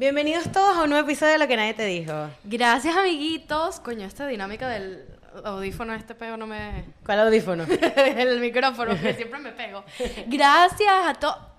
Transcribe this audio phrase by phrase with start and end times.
[0.00, 2.30] Bienvenidos todos a un nuevo episodio de Lo que nadie te dijo.
[2.44, 3.80] Gracias, amiguitos.
[3.80, 5.04] Coño, esta dinámica del
[5.44, 6.86] audífono, este pego no me...
[7.04, 7.64] ¿Cuál audífono?
[8.16, 9.84] el micrófono, que siempre me pego.
[10.26, 11.49] Gracias a todos.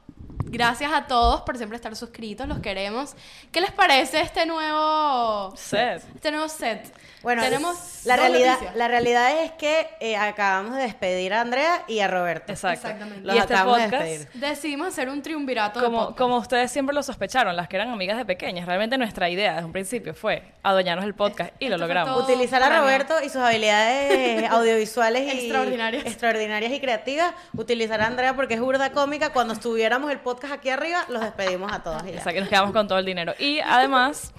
[0.51, 3.15] Gracias a todos por siempre estar suscritos, los queremos.
[3.53, 6.03] ¿Qué les parece este nuevo Set.
[6.13, 6.93] Este nuevo set.
[7.23, 8.75] Bueno, tenemos la realidad, noticias.
[8.75, 12.51] la realidad es que eh, acabamos de despedir a Andrea y a Roberto.
[12.51, 12.87] Exacto.
[12.87, 13.25] Exactamente.
[13.27, 14.41] Los Y este acabamos de podcast, despedir.
[14.41, 16.17] Decidimos hacer un triunvirato de como, podcast.
[16.17, 19.65] como ustedes siempre lo sospecharon, las que eran amigas de pequeñas, realmente nuestra idea desde
[19.65, 22.23] un principio fue adueñarnos el podcast y lo logramos.
[22.23, 22.79] Utilizar a.
[22.79, 26.05] Roberto y sus habilidades audiovisuales y Extraordinarias.
[26.05, 27.33] extraordinarias y creativas.
[27.55, 29.31] Utilizar a Andrea porque es burda cómica.
[29.31, 32.01] Cuando estuviéramos el podcast aquí arriba, los despedimos a todos.
[32.07, 32.19] y ya.
[32.19, 33.33] O sea, que nos quedamos con todo el dinero.
[33.37, 34.31] Y además,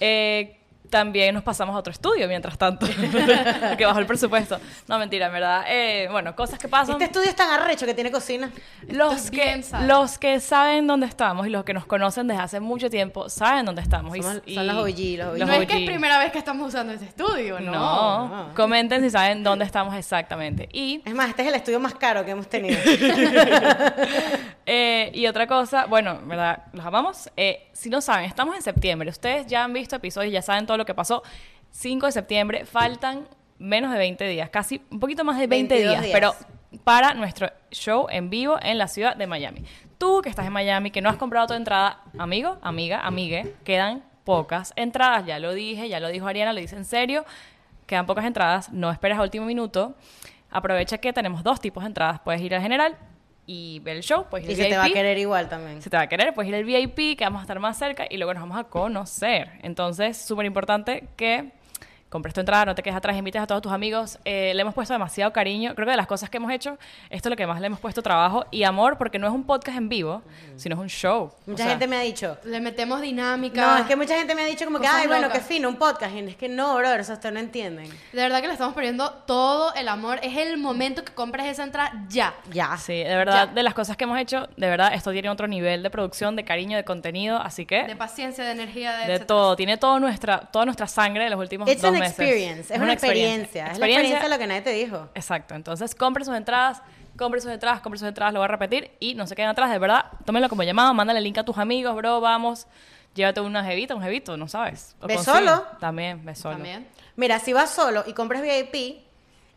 [0.00, 0.58] eh,
[0.90, 2.86] también nos pasamos a otro estudio mientras tanto,
[3.78, 4.60] que bajó el presupuesto.
[4.88, 5.64] No, mentira, en verdad.
[5.66, 6.92] Eh, bueno, cosas que pasan.
[6.96, 8.50] Este estudio es tan arrecho que tiene cocina.
[8.88, 12.90] Los que, los que saben dónde estamos y los que nos conocen desde hace mucho
[12.90, 14.14] tiempo saben dónde estamos.
[14.14, 15.38] Somos- y- son los OG, los OG.
[15.38, 17.72] no los es que es primera vez que estamos usando este estudio, ¿no?
[17.72, 18.54] No, no.
[18.54, 20.68] comenten si saben dónde estamos exactamente.
[20.74, 22.78] Y, Es más, este es el estudio más caro que hemos tenido.
[24.66, 26.64] eh, y otra cosa, bueno, ¿verdad?
[26.72, 27.30] Los amamos.
[27.36, 29.10] Eh, si no saben, estamos en septiembre.
[29.10, 31.22] Ustedes ya han visto episodios, ya saben todo lo que pasó.
[31.70, 33.26] 5 de septiembre, faltan
[33.58, 36.12] menos de 20 días, casi un poquito más de 20 22 días, días.
[36.12, 36.34] pero
[36.84, 39.64] para nuestro show en vivo en la ciudad de Miami.
[39.98, 44.02] Tú que estás en Miami, que no has comprado tu entrada, amigo, amiga, amigue, quedan
[44.24, 47.24] pocas entradas, ya lo dije, ya lo dijo Ariana, lo dice en serio,
[47.86, 49.94] quedan pocas entradas, no esperes a último minuto,
[50.50, 52.96] aprovecha que tenemos dos tipos de entradas, puedes ir al general
[53.46, 55.82] y ver el show, puedes ir y al se te va a querer igual también.
[55.82, 58.06] Si te va a querer, puedes ir al VIP, que vamos a estar más cerca
[58.08, 59.50] y luego nos vamos a conocer.
[59.62, 61.52] Entonces, súper importante que
[62.12, 64.18] compres tu entrada, no te quedes atrás, invites a todos tus amigos.
[64.24, 65.74] Eh, le hemos puesto demasiado cariño.
[65.74, 66.78] Creo que de las cosas que hemos hecho,
[67.10, 69.44] esto es lo que más le hemos puesto trabajo y amor, porque no es un
[69.44, 70.22] podcast en vivo,
[70.56, 71.32] sino es un show.
[71.46, 72.36] Mucha O sea, gente me ha dicho.
[72.44, 73.60] Le metemos dinámica.
[73.60, 75.40] No, es que mucha gente me ha dicho como que, ay, bueno, locas.
[75.40, 76.14] qué fino, un podcast.
[76.14, 77.88] Y es que no, brother, eso ustedes no entienden.
[77.88, 80.20] De verdad que le estamos poniendo todo el amor.
[80.22, 82.34] Es el momento que compres esa entrada ya.
[82.50, 82.76] Ya.
[82.76, 83.54] Sí, de verdad, Ya.
[83.54, 86.44] de las cosas que hemos hecho, de verdad, esto tiene otro nivel de producción, de
[86.44, 89.26] cariño, de contenido, así que De paciencia, de energía, de, de etcétera.
[89.26, 92.18] todo, tiene todo nuestra, toda nuestra sangre de los últimos It's dos meses.
[92.18, 93.66] experience, es una experiencia.
[93.72, 95.08] Es la experiencia lo que nadie te dijo.
[95.14, 96.82] Exacto, entonces compren sus entradas,
[97.16, 99.70] compren sus entradas, compren sus entradas, lo voy a repetir y no se queden atrás,
[99.70, 102.66] de verdad, tómenlo como llamado, mándale el link a tus amigos, bro, vamos,
[103.14, 104.96] llévate una jevita, un jevito, no sabes.
[105.00, 105.36] O Ve consigue.
[105.38, 105.64] solo.
[105.80, 106.54] También, ve solo.
[106.56, 106.86] También.
[107.16, 109.02] Mira, si vas solo y compras VIP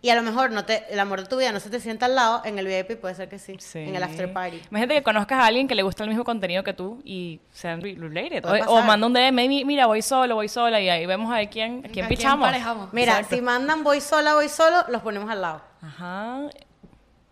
[0.06, 2.06] y a lo mejor no te, el amor de tu vida no se te sienta
[2.06, 3.56] al lado, en el VIP puede ser que sí.
[3.60, 3.80] Sí.
[3.80, 4.62] En el after party.
[4.70, 7.82] Imagínate que conozcas a alguien que le gusta el mismo contenido que tú y sean
[7.82, 8.46] re- related.
[8.46, 11.38] O, o manda un DM, "Mi- mira, voy solo, voy sola y ahí vemos a
[11.38, 12.48] ver quién, a quién ¿A pichamos.
[12.48, 12.94] emparejamos?
[12.94, 13.36] Mira, Exacto.
[13.36, 15.62] si mandan voy sola, voy solo, los ponemos al lado.
[15.82, 16.42] Ajá.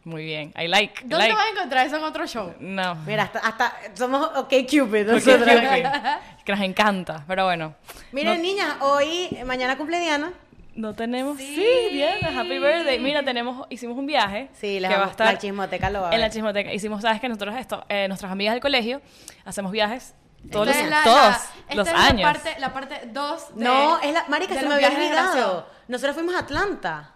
[0.06, 0.54] Muy bien.
[0.62, 0.96] I like.
[1.06, 1.34] I ¿Dónde like.
[1.36, 2.54] vas a encontrar eso en otro show?
[2.60, 2.96] No.
[3.06, 5.06] Mira, hasta, hasta somos OK Cupid.
[5.10, 5.48] Porque nosotros.
[6.44, 7.76] que nos encanta, pero bueno.
[8.12, 10.34] Miren, No- niñas, hoy, mañana cumple Diana.
[10.76, 11.38] No tenemos.
[11.38, 11.96] Sí, Sí.
[11.96, 13.00] Diana, happy birthday.
[13.00, 14.50] Mira, tenemos, hicimos un viaje.
[14.54, 16.74] Sí, les que va a vamos- estar la chismoteca lo va a En la chismoteca.
[16.74, 19.02] Hicimos, sabes que nosotros, esto, eh, nuestras amigas del colegio,
[19.46, 20.16] hacemos viajes
[20.52, 21.38] todos, Esta los, es la- todos la-
[21.70, 22.32] esta los es la años.
[22.34, 24.26] parte- La parte 2 No, es la.
[24.28, 25.68] Marica, de se me había olvidado.
[25.88, 27.13] Nosotros fuimos a Atlanta.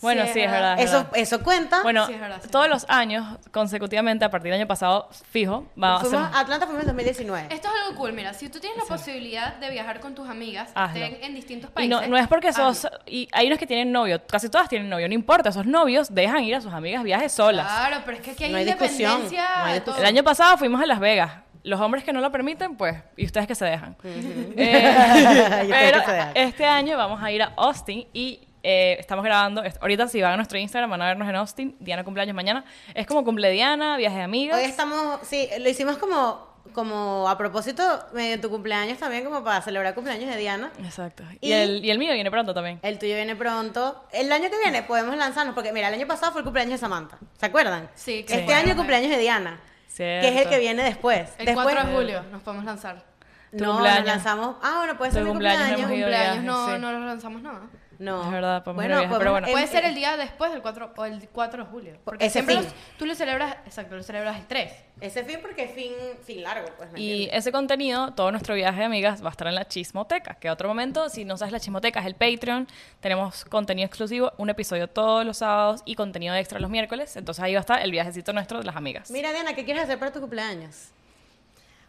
[0.00, 0.78] Bueno, Sí, sí, es es verdad.
[0.78, 1.12] es Eso, verdad.
[1.14, 1.82] eso cuenta.
[1.82, 2.48] Bueno, Sí, es verdad, sí.
[2.50, 6.36] todos los años consecutivamente, a partir del año pasado, fijo, va a fuimos ser.
[6.36, 7.48] a Atlanta fuimos en 2019.
[7.54, 10.70] Esto es algo cool, mira, si tú tienes la posibilidad de viajar con tus amigas,
[10.74, 11.04] Hazlo.
[11.04, 12.00] estén en distintos Y países.
[12.00, 12.84] no, no es porque sos.
[12.84, 12.98] hazlo.
[13.06, 16.44] Y hay unos que tienen novio, casi todas tienen novio, no importa, esos novios dejan
[16.44, 17.66] ir a sus amigas viajes solas.
[17.66, 20.00] Claro, pero es que aquí hay, No hay discusión, no hay discusión.
[20.00, 21.32] El año pasado fuimos a Las Vegas.
[21.64, 23.96] Los hombres que no lo permiten, pues, y ustedes que se dejan.
[24.04, 24.94] Eh,
[25.66, 26.32] Y ustedes pero que se dejan.
[26.36, 29.62] este año vamos a ir a Austin y eh, estamos grabando.
[29.80, 31.76] Ahorita, si van a nuestro Instagram, van a vernos en Austin.
[31.80, 32.64] Diana cumpleaños mañana.
[32.94, 34.58] Es como cumple Diana, viaje de amigas.
[34.58, 39.62] Hoy estamos, sí, lo hicimos como, como a propósito de tu cumpleaños también, como para
[39.62, 40.70] celebrar el cumpleaños de Diana.
[40.84, 41.22] Exacto.
[41.40, 42.78] Y- Y, el, y el mío viene pronto también.
[42.82, 44.04] El tuyo viene pronto.
[44.12, 46.78] El año que viene podemos lanzarnos, porque mira, el año pasado fue el cumpleaños de
[46.78, 47.16] Samantha.
[47.40, 47.88] ¿Se acuerdan?
[47.94, 48.60] Sí, Este claro.
[48.60, 49.58] año el cumpleaños de Diana,
[49.96, 50.50] que es el Cierto.
[50.50, 51.30] que viene después.
[51.38, 53.02] El después 4 de julio nos podemos lanzar.
[53.50, 54.00] Tu No, cumpleaños.
[54.00, 54.56] nos lanzamos.
[54.62, 55.90] Ah, bueno, puede ser mi cumpleaños cumpleaños.
[55.90, 56.80] Cumpleaños viaje, no, sí.
[56.82, 57.60] no nos lanzamos nada.
[57.60, 57.87] No.
[58.26, 59.48] Es verdad, podemos ir de bueno, viaje, pero bueno.
[59.50, 61.98] Puede ser el día después del 4 o el 4 de julio.
[62.04, 62.64] Porque Ese siempre fin.
[62.64, 64.72] los- tú lo celebras, exacto, lo celebras el 3.
[65.00, 65.92] Ese fin porque es fin,
[66.24, 66.90] fin largo, pues.
[66.92, 67.38] ¿me Y entiendes?
[67.38, 70.52] ese contenido, todo nuestro viaje de amigas, va a estar en la Chismoteca, que a
[70.52, 72.68] otro momento, si no sabes la Chismoteca, es el Patreon.
[73.00, 77.16] Tenemos contenido exclusivo, un episodio todos los sábados y contenido extra los miércoles.
[77.16, 79.10] Entonces ahí va a estar el viajecito nuestro de las amigas.
[79.10, 80.90] Mira, Diana, ¿qué quieres hacer para tu cumpleaños?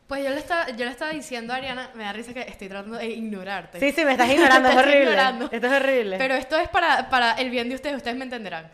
[0.10, 2.68] Pues yo le estaba, yo le estaba diciendo a Ariana, me da risa que estoy
[2.68, 3.80] tratando de ignorarte.
[3.80, 5.10] Sí, sí, me estás ignorando, es estoy horrible.
[5.12, 5.50] ignorando.
[5.52, 6.18] Esto es horrible.
[6.18, 8.70] Pero esto es para, para el bien de ustedes, ustedes me entenderán.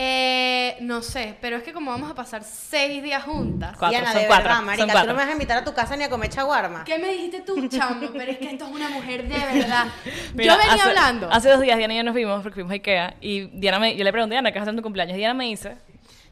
[0.00, 3.70] Eh, no sé, pero es que como vamos a pasar seis días juntas.
[3.76, 5.08] Cuatro, Diana, son de cuatro, verdad, son marica, tú cuatro.
[5.10, 6.84] no me vas a invitar a tu casa ni a comer chaguarma.
[6.84, 8.08] ¿Qué me dijiste tú, chamo?
[8.12, 9.86] Pero es que esto es una mujer de verdad.
[10.34, 11.28] Mira, yo venía hace- hablando.
[11.32, 13.96] Hace dos días Diana y yo nos vimos porque fuimos a Ikea y Diana me,
[13.96, 15.14] yo le pregunté, Diana, ¿qué vas a hacer en tu cumpleaños?
[15.16, 15.74] Y Diana me dice,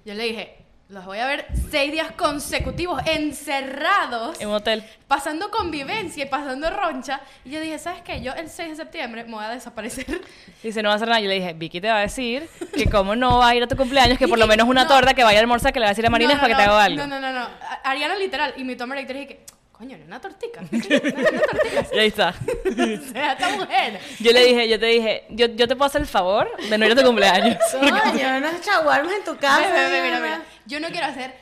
[0.05, 0.59] Yo le dije,
[0.89, 4.85] los voy a ver seis días consecutivos, encerrados, en un hotel.
[5.09, 7.21] pasando convivencia y pasando roncha.
[7.45, 8.21] Y yo dije, ¿sabes qué?
[8.23, 10.07] Yo el 6 de septiembre me voy a desaparecer.
[10.63, 11.21] Dice, no va a hacer nada.
[11.21, 13.67] Yo le dije, Vicky te va a decir que cómo no va a ir a
[13.67, 14.89] tu cumpleaños, que por lo menos una no.
[14.89, 16.55] torta que vaya a almorzar, que le va a decir a Marina No, no, para
[16.55, 16.99] que te haga algo.
[16.99, 17.41] No, no, no, no.
[17.41, 18.55] A- Ariana literal.
[18.57, 19.45] Y mi toma electrónica y que,
[19.77, 20.61] coño, una tortica.
[20.71, 21.87] Una tortica.
[21.95, 22.29] Y ahí está.
[22.67, 24.01] o sea, esta mujer.
[24.21, 26.87] Yo le dije, yo te dije, yo, yo te puedo hacer el favor de no
[26.87, 27.57] ir a tu cumpleaños.
[27.73, 29.61] Coño, unos chaguarmas en tu casa.
[29.71, 30.21] Ve, mira, Diana.
[30.21, 30.43] mira.
[30.67, 31.35] Yo no quiero hacer.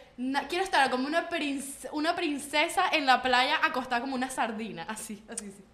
[0.49, 4.85] quiero estar como una, princ- una princesa en la playa acostada como una sardina.
[4.89, 5.65] Así, así, así.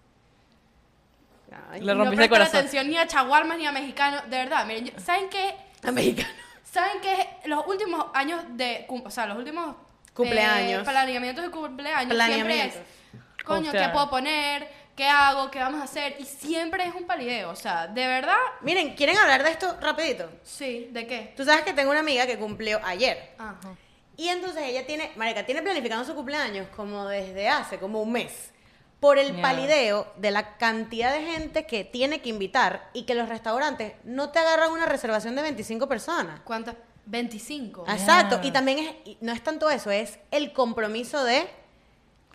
[1.71, 2.57] Ay, Le Y no rompiste el corazón.
[2.57, 4.23] atención ni a chaguarmas ni a mexicanos.
[4.29, 5.55] De verdad, miren, yo- ¿saben qué?
[5.83, 6.29] a mexicano.
[6.63, 7.27] ¿Saben qué?
[7.49, 8.85] Los últimos años de...
[8.87, 9.75] O sea, los últimos...
[10.13, 10.81] Cumpleaños.
[10.81, 12.13] eh, planeamientos de cumpleaños.
[12.13, 12.73] Planeamientos.
[12.73, 13.71] Siempre es, coño.
[13.71, 14.67] ¿qué puedo poner?
[14.95, 15.49] ¿Qué hago?
[15.49, 16.15] ¿Qué vamos a hacer?
[16.19, 17.49] Y siempre es un palideo.
[17.49, 18.35] O sea, de verdad...
[18.61, 20.29] Miren, ¿quieren hablar de esto rapidito?
[20.43, 21.33] Sí, ¿de qué?
[21.35, 23.33] Tú sabes que tengo una amiga que cumplió ayer.
[23.37, 23.75] Ajá.
[24.17, 28.51] Y entonces ella tiene, marica, tiene planificando su cumpleaños como desde hace como un mes.
[28.99, 33.27] Por el palideo de la cantidad de gente que tiene que invitar y que los
[33.27, 36.41] restaurantes no te agarran una reservación de 25 personas.
[36.41, 36.75] ¿Cuántas?
[37.05, 37.85] 25.
[37.89, 38.39] Exacto.
[38.43, 41.47] Y también es, no es tanto eso, es el compromiso de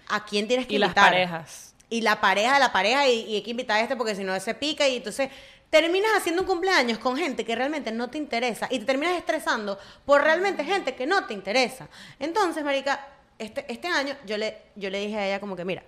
[0.09, 1.11] a quién tienes que Y las invitar.
[1.11, 1.75] parejas.
[1.89, 4.25] Y la pareja de la pareja y, y hay que invitar a este porque si
[4.25, 5.31] no se pica y entonces
[5.71, 9.79] terminas haciendo un cumpleaños con gente que realmente no te interesa y te terminas estresando
[10.05, 11.89] por realmente gente que no te interesa.
[12.19, 13.07] Entonces, marica,
[13.39, 15.83] este, este año yo le, yo le dije a ella como que, mira,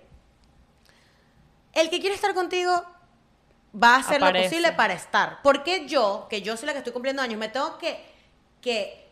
[1.73, 2.71] el que quiere estar contigo
[3.81, 4.45] va a hacer Aparece.
[4.45, 5.39] lo posible para estar.
[5.43, 8.03] Porque yo, que yo soy la que estoy cumpliendo años, me tengo que,
[8.61, 9.07] que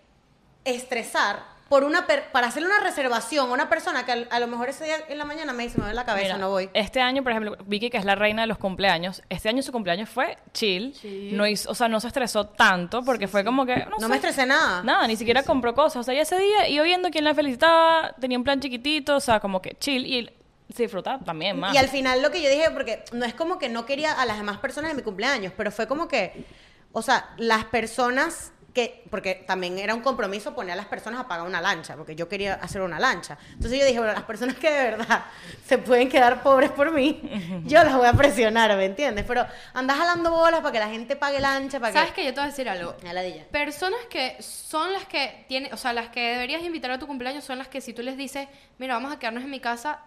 [0.66, 4.70] estresar por una per- para hacerle una reservación a una persona que a, lo mejor
[4.70, 6.70] ese día en la mañana me dice, me duele la cabeza, Mira, no voy.
[6.74, 9.74] Este año, por ejemplo, Vicky, que es la reina de los cumpleaños, este año su
[9.74, 10.94] cumpleaños fue chill.
[10.96, 11.32] Sí.
[11.34, 13.76] No hizo, o sea, no se estresó tanto porque fue como que.
[13.80, 14.82] No, No sé, me estresé nada.
[14.84, 15.98] Nada, ni siquiera compró cosas.
[15.98, 19.22] O sea, ya ese día iba viendo quién la felicitaba, tenía un plan chiquitito, o
[19.22, 20.30] sea, como que chill y
[20.74, 21.74] se disfruta también más.
[21.76, 24.26] Y al final lo que yo dije, porque no es como que no quería a
[24.26, 26.46] las demás personas de mi cumpleaños, pero fue como que,
[26.94, 31.28] o sea, las personas que, porque también era un compromiso poner a las personas a
[31.28, 33.36] pagar una lancha, porque yo quería hacer una lancha.
[33.54, 35.26] Entonces yo dije, bueno, las personas que de verdad
[35.66, 37.20] se pueden quedar pobres por mí,
[37.66, 39.26] yo las voy a presionar, ¿me entiendes?
[39.28, 42.22] Pero andas jalando bolas para que la gente pague lancha, para ¿Sabes que...
[42.22, 42.26] qué?
[42.28, 42.96] Yo te voy a decir algo.
[43.04, 43.46] Ya la di ya.
[43.48, 47.44] Personas que son las que tienen, o sea, las que deberías invitar a tu cumpleaños
[47.44, 48.48] son las que si tú les dices,
[48.78, 50.02] mira, vamos a quedarnos en mi casa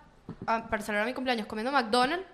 [0.46, 2.24] a- para celebrar mi cumpleaños comiendo McDonald's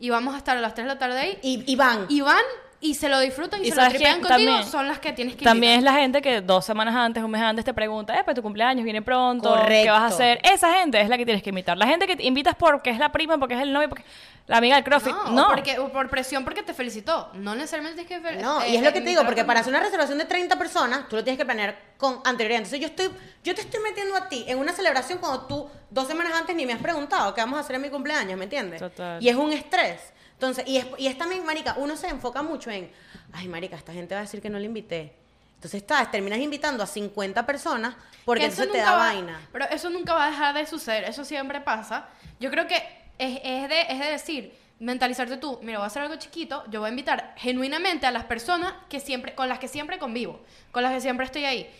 [0.00, 2.06] y vamos a estar a las 3 de la tarde ahí, Y, y van.
[2.08, 2.42] y van
[2.82, 5.12] y se lo disfrutan y, Y se lo sabes tripean contigo, también- son las que
[5.12, 8.18] tienes que También es la gente que dos semanas antes, un mes antes te pregunta,
[8.18, 10.40] eh, pues tu cumpleaños viene pronto, ¿qué vas a hacer?
[10.42, 11.78] Esa gente es la que tienes que invitar.
[11.78, 14.04] La gente que te invitas porque es la prima, porque es el novio, porque
[14.48, 15.14] la amiga del CrossFit.
[15.30, 17.30] No, porque, por presión porque te felicitó.
[17.34, 19.60] No necesariamente tienes que fel- No, eh, y es lo que te digo, porque para
[19.60, 22.58] hacer una reservación de 30 personas, tú lo tienes que planear con anterioridad.
[22.58, 23.10] Entonces yo estoy,
[23.44, 26.66] yo te estoy metiendo a ti en una celebración cuando tú dos semanas antes ni
[26.66, 28.80] me has preguntado qué vamos a hacer en mi cumpleaños, ¿me entiendes?
[28.80, 29.22] Total.
[29.22, 30.00] Y es un estrés.
[30.34, 32.90] Entonces, y es, y es también, marica, uno se enfoca mucho en,
[33.32, 35.14] ay, marica, esta gente va a decir que no le invité.
[35.54, 39.12] Entonces, estás, terminas invitando a 50 personas porque Que eso entonces te nunca da va-
[39.12, 39.40] vaina.
[39.52, 42.08] Pero eso nunca va a dejar de suceder, eso siempre pasa.
[42.40, 42.82] Yo creo que
[43.18, 46.80] es, es de, es de decir, mentalizarte tú, mira, voy a hacer algo chiquito, yo
[46.80, 50.40] voy a invitar genuinamente a las personas que siempre, con las que siempre convivo,
[50.72, 51.70] con las que siempre estoy ahí.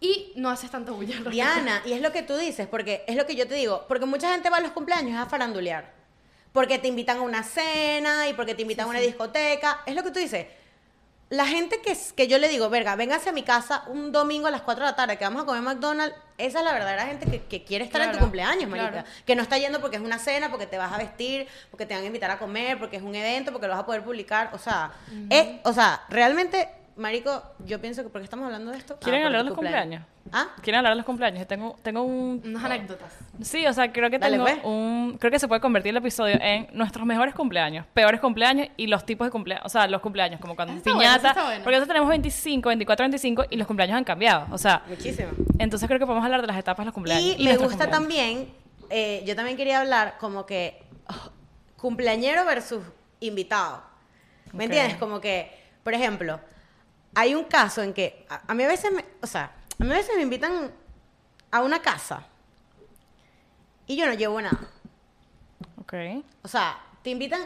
[0.00, 1.16] Y no haces tanto bulla.
[1.28, 4.06] Diana, y es lo que tú dices, porque es lo que yo te digo, porque
[4.06, 5.92] mucha gente va a los cumpleaños a farandulear,
[6.52, 10.04] porque te invitan a una cena y porque te invitan a una discoteca, es lo
[10.04, 10.46] que tú dices.
[11.30, 14.46] La gente que, es- que yo le digo, verga, véngase a mi casa un domingo
[14.46, 17.04] a las 4 de la tarde que vamos a comer McDonald's, esa es la verdadera
[17.06, 18.90] gente que, que quiere estar en tu cumpleaños, marica.
[19.02, 19.08] claro.
[19.26, 21.94] Que no está yendo porque es una cena, porque te vas a vestir, porque te
[21.94, 24.50] van a invitar a comer, porque es un evento, porque lo vas a poder publicar,
[24.54, 24.92] o sea,
[25.28, 28.98] es- o sea, realmente, marico, yo pienso que, ¿por qué estamos hablando de esto?
[29.00, 30.02] ¿Quieren Ah, por hablar de los cumpleaños?
[30.32, 30.48] ¿Ah?
[30.62, 31.38] ¿Quieren hablar de los cumpleaños?
[31.40, 32.42] Yo tengo, tengo un...
[32.44, 33.12] Unas anécdotas.
[33.40, 34.58] Sí, o sea, creo que Dale, tengo pues.
[34.64, 35.16] un...
[35.18, 39.06] Creo que se puede convertir el episodio en nuestros mejores cumpleaños, peores cumpleaños y los
[39.06, 39.64] tipos de cumpleaños.
[39.64, 41.28] O sea, los cumpleaños, como cuando Eso está bueno, piñata.
[41.30, 41.64] eso está bueno.
[41.64, 44.46] Porque nosotros tenemos 25, 24, 25 y los cumpleaños han cambiado.
[44.50, 45.30] O sea, Muchísimo.
[45.58, 47.38] entonces creo que podemos hablar de las etapas de los cumpleaños.
[47.38, 47.90] Y, me gusta cumpleaños.
[47.90, 48.48] también,
[48.90, 51.30] eh, yo también quería hablar como que oh,
[51.76, 52.82] cumpleañero versus
[53.20, 53.82] invitado.
[54.52, 54.96] ¿Me entiendes?
[54.96, 55.50] Como que,
[55.84, 56.40] por ejemplo,
[57.14, 59.90] hay un caso en que a, a mí a veces, me, o sea, a mí
[59.92, 60.70] a veces me invitan
[61.50, 62.26] a una casa
[63.86, 64.68] y yo no llevo nada.
[65.80, 65.94] Ok.
[66.42, 67.40] O sea, te invitan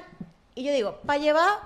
[0.55, 1.59] y yo digo, para llevar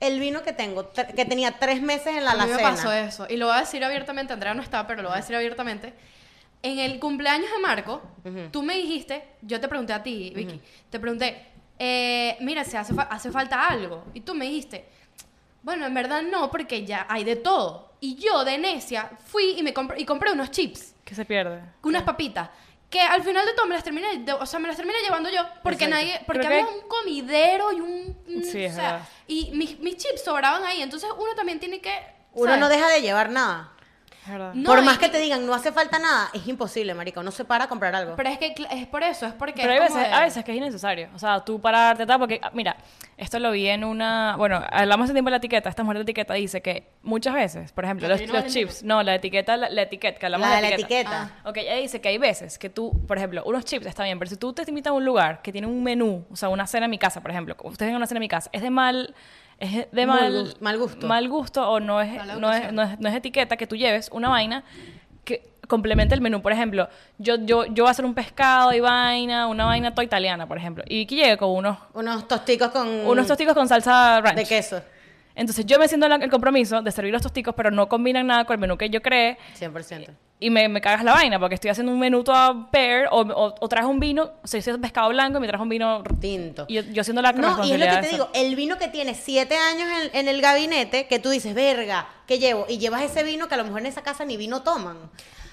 [0.00, 2.70] el vino que tengo, que tenía tres meses en la a mí me alacena.
[2.70, 3.26] pasó eso.
[3.30, 5.94] Y lo voy a decir abiertamente, Andrea no está, pero lo voy a decir abiertamente.
[6.64, 8.02] En el cumpleaños de Marco,
[8.50, 10.60] tú me dijiste, yo te pregunté a ti, Vicky,
[10.90, 11.46] te pregunté,
[11.78, 14.04] eh, mira, si hace, fa- hace falta algo.
[14.14, 14.84] Y tú me dijiste,
[15.62, 17.92] bueno, en verdad no, porque ya hay de todo.
[18.00, 21.62] Y yo, de necia, fui y me compré, y compré unos chips, ¿Qué se pierde?
[21.82, 22.50] unas papitas.
[22.90, 25.30] Que al final de todo me las terminé, de- o sea, me las terminé llevando
[25.30, 26.04] yo, porque Exacto.
[26.04, 29.08] nadie, porque Creo que- había un comidero y un, Sí, es o sea, verdad.
[29.28, 31.94] y mis, mis chips sobraban ahí, entonces uno también tiene que,
[32.34, 32.60] Uno ¿sabes?
[32.60, 33.71] no deja de llevar nada.
[34.54, 37.22] No, por y- más que te digan no hace falta nada, es imposible, marico.
[37.22, 38.14] No se para a comprar algo.
[38.16, 39.62] Pero es que es por eso, es porque.
[39.62, 41.08] Pero hay veces, de- a veces que es innecesario.
[41.14, 42.76] O sea, tú pararte, tal, porque, ah, mira,
[43.16, 44.36] esto lo vi en una.
[44.36, 45.68] Bueno, hablamos hace tiempo de la etiqueta.
[45.68, 48.82] Esta mujer de etiqueta dice que muchas veces, por ejemplo, ¿La los, no los chips.
[48.84, 51.22] No, la etiqueta, la, la etiqueta, que hablamos La de de la etiqueta.
[51.22, 51.48] etiqueta.
[51.48, 54.28] Ok, ella dice que hay veces que tú, por ejemplo, unos chips está bien, pero
[54.30, 56.84] si tú te invitas a un lugar que tiene un menú, o sea, una cena
[56.86, 59.14] en mi casa, por ejemplo, ustedes ven una cena en mi casa, es de mal.
[59.58, 61.06] Es de Mal mal, mal gusto.
[61.06, 64.08] Mal gusto o no es, no es, no es, no es etiqueta que tú lleves
[64.12, 64.64] una vaina
[65.24, 66.42] que complemente el menú.
[66.42, 70.04] Por ejemplo, yo, yo, yo voy a hacer un pescado y vaina, una vaina toda
[70.04, 70.82] italiana, por ejemplo.
[70.88, 72.88] Y Vicky llega con unos, Unos tosticos con.
[72.88, 74.36] unos tosticos con salsa ranch.
[74.36, 74.82] de queso.
[75.34, 78.54] Entonces yo me siento el compromiso de servir los tosticos, pero no combinan nada con
[78.54, 79.38] el menú que yo creé.
[79.58, 80.08] 100%.
[80.42, 83.54] Y me, me cagas la vaina, porque estoy haciendo un menú todo pair, o, o,
[83.60, 86.64] o traes un vino, o sea, hice pescado blanco y me traes un vino Tinto.
[86.68, 88.88] Y yo, yo haciendo la No, y es lo que te digo, el vino que
[88.88, 92.66] tiene siete años en, en el gabinete, que tú dices, verga, ¿qué llevo?
[92.68, 94.98] Y llevas ese vino que a lo mejor en esa casa ni vino toman.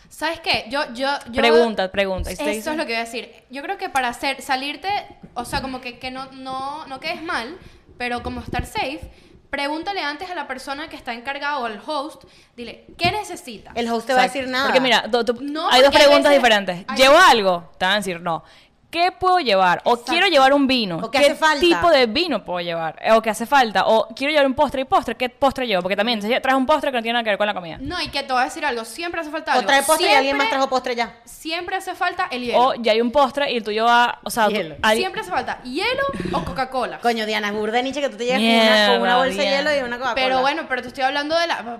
[0.09, 0.65] ¿Sabes qué?
[0.69, 1.39] Yo, yo, yo.
[1.41, 2.31] Pregunta, pregunta.
[2.31, 3.31] Eso usted es dice- lo que voy a decir.
[3.51, 4.89] Yo creo que para hacer, salirte,
[5.35, 7.57] o sea, como que, que no, no, no quedes mal,
[7.97, 9.01] pero como estar safe,
[9.49, 12.23] pregúntale antes a la persona que está encargada o al host,
[12.55, 13.71] dile, ¿qué necesita?
[13.75, 14.39] El host te va a Exacto.
[14.39, 14.65] decir nada.
[14.65, 16.85] Porque mira, do- tú- No, hay dos porque preguntas veces- diferentes.
[16.87, 17.69] hay- ¿Llevo algo?
[17.77, 18.43] Te van a decir no.
[18.89, 19.81] ¿Qué puedo llevar?
[19.83, 20.11] O Exacto.
[20.13, 20.97] quiero llevar un vino.
[20.97, 21.59] O qué hace falta.
[21.59, 22.97] tipo de vino puedo llevar?
[23.01, 23.85] Eh, O qué hace falta.
[23.85, 25.13] O quiero llevar un postre y postre.
[25.15, 25.83] ¿Qué postre llevo?
[25.83, 27.77] Porque también si traes un postre que no tiene nada que ver con la comida.
[27.79, 29.67] No, y que te voy a decir algo, siempre hace falta o algo.
[29.67, 31.17] trae postre y alguien más trajo postre ya.
[31.23, 32.59] Siempre hace falta el hielo.
[32.59, 34.19] O ya hay un postre y el tuyo va.
[34.23, 34.75] O sea, tú- Hielo.
[34.81, 36.03] hay- Siempre hace falta hielo
[36.33, 36.97] o Coca-Cola.
[36.99, 39.49] Coño, Diana, es burda Nietzsche que tú te llegas con una, con una bolsa de
[39.49, 40.15] hielo y una Coca-Cola.
[40.15, 41.79] Pero bueno, pero te estoy hablando de la.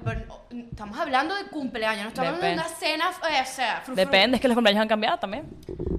[0.50, 3.96] Estamos hablando de cumpleaños, no estamos hablando de una cena, eh, o sea, frufru.
[3.96, 5.48] Depende, es que los cumpleaños han cambiado también.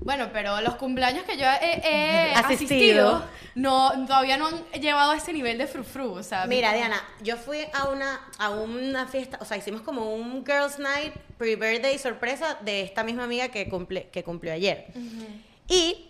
[0.02, 3.18] Bueno, pero los cumpleaños que yo he, he Asistido.
[3.18, 6.46] asistido, no, todavía no han llevado a ese nivel de frufru, o sea.
[6.46, 10.80] Mira, Diana, yo fui a una, a una fiesta, o sea, hicimos como un Girls
[10.80, 14.86] Night pre-birthday sorpresa de esta misma amiga que, cumple, que cumplió ayer.
[15.68, 16.08] Y,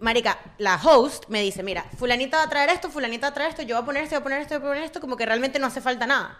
[0.00, 3.50] marica, la host me dice, mira, fulanita va a traer esto, fulanita va a traer
[3.50, 5.16] esto, yo voy a poner esto, voy a poner esto, voy a poner esto, como
[5.18, 6.38] que realmente no hace falta nada.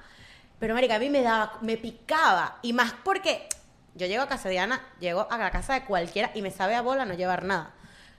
[0.58, 2.58] Pero, marica, a mí me daba, me picaba.
[2.62, 3.48] Y más porque
[3.94, 6.74] yo llego a casa de Diana, llego a la casa de cualquiera y me sabe
[6.74, 7.72] a bola no llevar nada.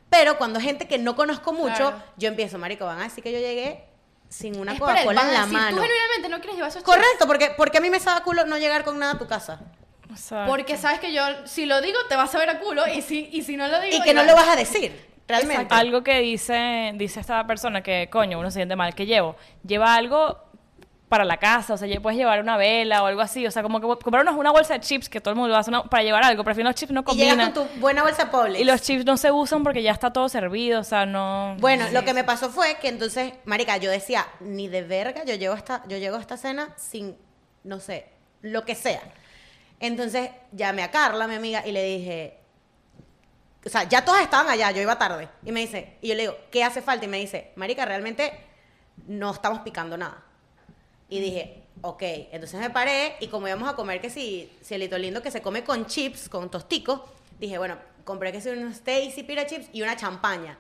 [0.10, 2.04] Pero cuando gente que no conozco mucho, Claro.
[2.18, 3.84] yo empiezo, marico, van a decir que yo llegué
[4.30, 5.78] sin una Coca-Cola en la decir, mano.
[5.78, 6.96] Tú genuinamente no quieres llevar esos chips.
[6.96, 9.28] Correcto, porque, porque a mí me sabe a culo no llegar con nada a tu
[9.28, 9.60] casa.
[10.48, 13.30] Porque sabes que yo, si lo digo, te vas a ver a culo, y si,
[13.32, 13.98] y si no lo digo.
[13.98, 15.74] Y que no lo vas a decir, realmente.
[15.74, 19.94] Algo que dice, dice esta persona que, coño, uno se siente mal, que llevo, lleva
[19.94, 20.47] algo
[21.10, 23.80] para la casa, o sea, puedes llevar una vela o algo así, o sea, como
[23.80, 26.44] que comprar una, bolsa de chips, que todo el mundo hace una- para llevar algo,
[26.44, 27.52] pero al final los chips no Y llegas combinan.
[27.54, 28.60] con tu buena bolsa Publix.
[28.60, 31.56] Y los chips no se usan porque ya está todo servido, o sea, no...
[31.60, 35.36] Bueno, lo que me pasó fue que entonces, marica, yo decía, ni de verga, yo
[35.36, 37.16] llego a esta, yo llego a esta cena sin,
[37.64, 38.10] no sé,
[38.42, 39.02] lo que sea.
[39.80, 42.38] Entonces llamé a Carla, mi amiga, y le dije,
[43.66, 45.30] o sea, ya todas estaban allá, yo iba tarde.
[45.46, 47.06] Y me dice, y yo le digo, ¿qué hace falta?
[47.06, 48.34] Y me dice, marica, realmente
[49.08, 50.24] no estamos picando nada.
[51.10, 55.22] Y dije, ok, entonces me paré y como íbamos a comer que si cielito lindo
[55.22, 57.02] que se come con chips, con tosticos,
[57.40, 60.58] dije, bueno, compré que si unos Stacy Pira chips y una champaña.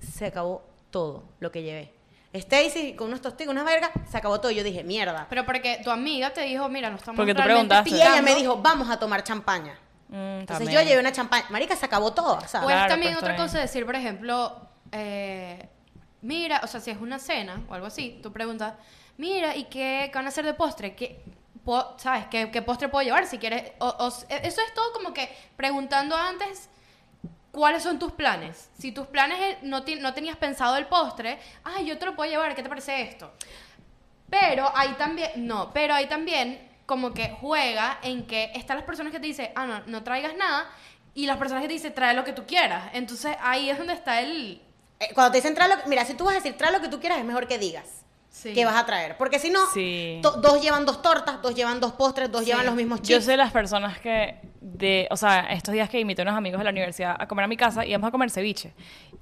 [0.00, 1.92] Se acabó todo lo que llevé.
[2.32, 4.50] Stacy con unos tosticos, unas vergas, se acabó todo.
[4.50, 5.26] Yo dije, mierda.
[5.30, 7.90] Pero porque tu amiga te dijo, mira, no estamos Porque tú realmente preguntaste.
[7.90, 9.78] Y ella me dijo, vamos a tomar champaña.
[10.08, 10.72] Mm, Entonces también.
[10.72, 11.46] yo llevé una champaña.
[11.50, 12.64] Marica, se acabó todo, ¿sabes?
[12.64, 14.60] Pues Claro, también pues, otra cosa decir, por ejemplo,
[14.92, 15.68] eh,
[16.22, 18.74] mira, o sea, si es una cena o algo así, tú preguntas,
[19.18, 20.94] mira, ¿y qué, van a hacer de postre?
[20.94, 21.20] ¿Qué,
[21.98, 22.24] ¿Sabes?
[22.30, 23.72] ¿Qué, postre puedo llevar si quieres?
[23.78, 26.70] O- eso es todo como que preguntando antes
[27.52, 28.70] cuáles son tus planes.
[28.78, 32.30] Si tus planes eh, no, no tenías pensado el postre, ay, yo te lo puedo
[32.30, 33.30] llevar, ¿qué te parece esto?
[34.30, 39.12] Pero ahí también, no, pero ahí también como que juega en que están las personas
[39.12, 40.70] que te dicen, ah, no, no traigas nada,
[41.14, 42.90] y las personas que te dicen, trae lo que tú quieras.
[42.94, 44.62] Entonces ahí es donde está el...
[45.00, 45.88] Eh, Cuando te dicen trae lo que...
[45.88, 48.04] Mira, si tú vas a decir trae lo que tú quieras, es mejor que digas.
[48.30, 48.52] Sí.
[48.52, 49.16] que vas a traer.
[49.16, 50.20] Porque si no, Sí.
[50.22, 52.46] dos llevan dos tortas, dos llevan dos postres, dos Sí.
[52.48, 53.08] llevan los mismos chips.
[53.08, 56.58] Yo sé las personas que, de, o sea, estos días que invité a unos amigos
[56.58, 58.74] de la universidad a comer a mi casa y vamos a comer ceviche.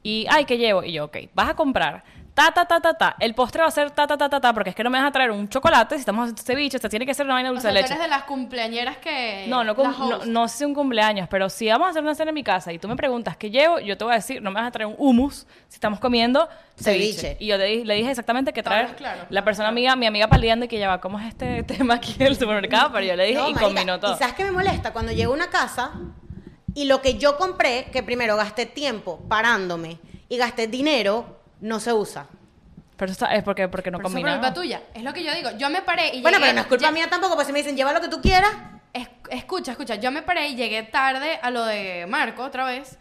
[0.03, 0.83] Y, ay, ¿qué llevo?
[0.85, 2.05] Y yo, ok, vas a comprar
[2.37, 3.17] ta, ta, ta, ta, ta.
[3.19, 4.99] El postre va a ser ta, ta, ta, ta, ta, porque es que no me
[5.01, 7.35] vas a traer un chocolate si estamos haciendo ceviche, o sea, tiene que ser una
[7.35, 7.95] vaina O dulce sea, de tú leche.
[7.95, 9.47] eres de las cumpleañeras que...
[9.49, 12.29] No, no, no, no sé si un cumpleaños, pero si vamos a hacer una cena
[12.29, 14.51] en mi casa y tú me preguntas qué llevo, yo te voy a decir, no
[14.51, 16.47] me vas a traer un hummus si estamos comiendo
[16.79, 17.15] ceviche.
[17.21, 17.37] Ceviche.
[17.41, 18.95] Y yo le, di- le dije exactamente que traer.
[18.97, 21.95] Claros, la persona amiga, mi amiga paliando y que ya va, ¿cómo es este tema
[21.95, 22.91] aquí en el supermercado?
[22.93, 24.15] Pero yo le dije No, y marica, combinó todo.
[24.15, 24.93] ¿Y sabes qué me molesta?
[24.93, 25.93] Cuando llego a una casa
[26.75, 31.93] y lo que yo compré, que primero gasté tiempo parándome y gasté dinero, no se
[31.93, 32.27] usa.
[32.97, 34.39] Pero eso está- es porque, porque no Pero eso es combina.
[34.41, 34.83] culpa tuya.
[34.95, 35.51] Es lo que yo digo.
[35.59, 37.53] Yo me paré y Bueno, llegué- pero no es culpa lle- mía tampoco, pues si
[37.53, 38.51] me dicen, lleva lo que tú quieras.
[38.93, 39.97] Es- escucha, escucha.
[39.97, 42.97] Yo me paré y llegué tarde a lo de Marco otra vez.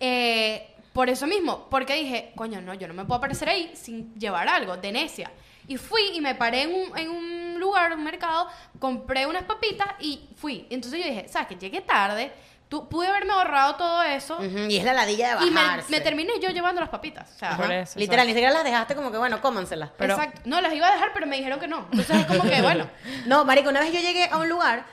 [0.00, 1.66] Eh, por eso mismo.
[1.70, 5.30] Porque dije, coño, no, yo no me puedo aparecer ahí sin llevar algo, de necia.
[5.68, 8.48] Y fui y me paré en un, en un lugar, un mercado,
[8.78, 10.66] compré unas papitas y fui.
[10.70, 12.32] Entonces yo dije, ¿sabes que Llegué tarde.
[12.68, 14.38] Tú, pude haberme ahorrado todo eso.
[14.42, 15.90] Y es la ladilla de Y me, bajarse.
[15.90, 17.30] me terminé yo llevando las papitas.
[17.34, 17.74] O sea, ajá.
[17.76, 19.90] eso, Literal, ni siquiera las dejaste como que, bueno, cómanselas.
[19.96, 20.40] Pero- Exacto.
[20.46, 21.86] No, las iba a dejar, pero me dijeron que no.
[21.92, 22.88] Entonces es como que, bueno.
[23.26, 24.84] No, marica, una vez yo llegué a un lugar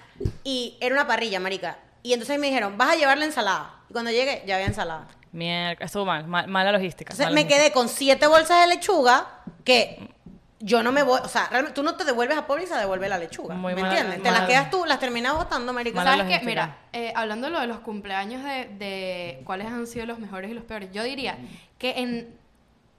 [0.43, 1.79] y era una parrilla, marica.
[2.03, 3.73] Y entonces me dijeron, vas a llevar la ensalada.
[3.89, 5.07] Y cuando llegué, ya había ensalada.
[5.31, 7.11] Mierda, estuvo mal, mal- mala logística.
[7.11, 7.63] Entonces mala me logística.
[7.63, 9.27] quedé con siete bolsas de lechuga
[9.63, 10.09] que
[10.65, 12.75] yo no me voy, o sea, realmente tú no te devuelves a pobre y se
[12.75, 13.53] devuelve la lechuga.
[13.55, 14.23] Muy ¿Me mala- entiendes?
[14.23, 15.97] Te las quedas tú, las terminas botando, marica.
[16.45, 20.49] Mira, eh, hablando de lo de los cumpleaños de, de cuáles han sido los mejores
[20.49, 21.37] y los peores, yo diría
[21.77, 22.37] que en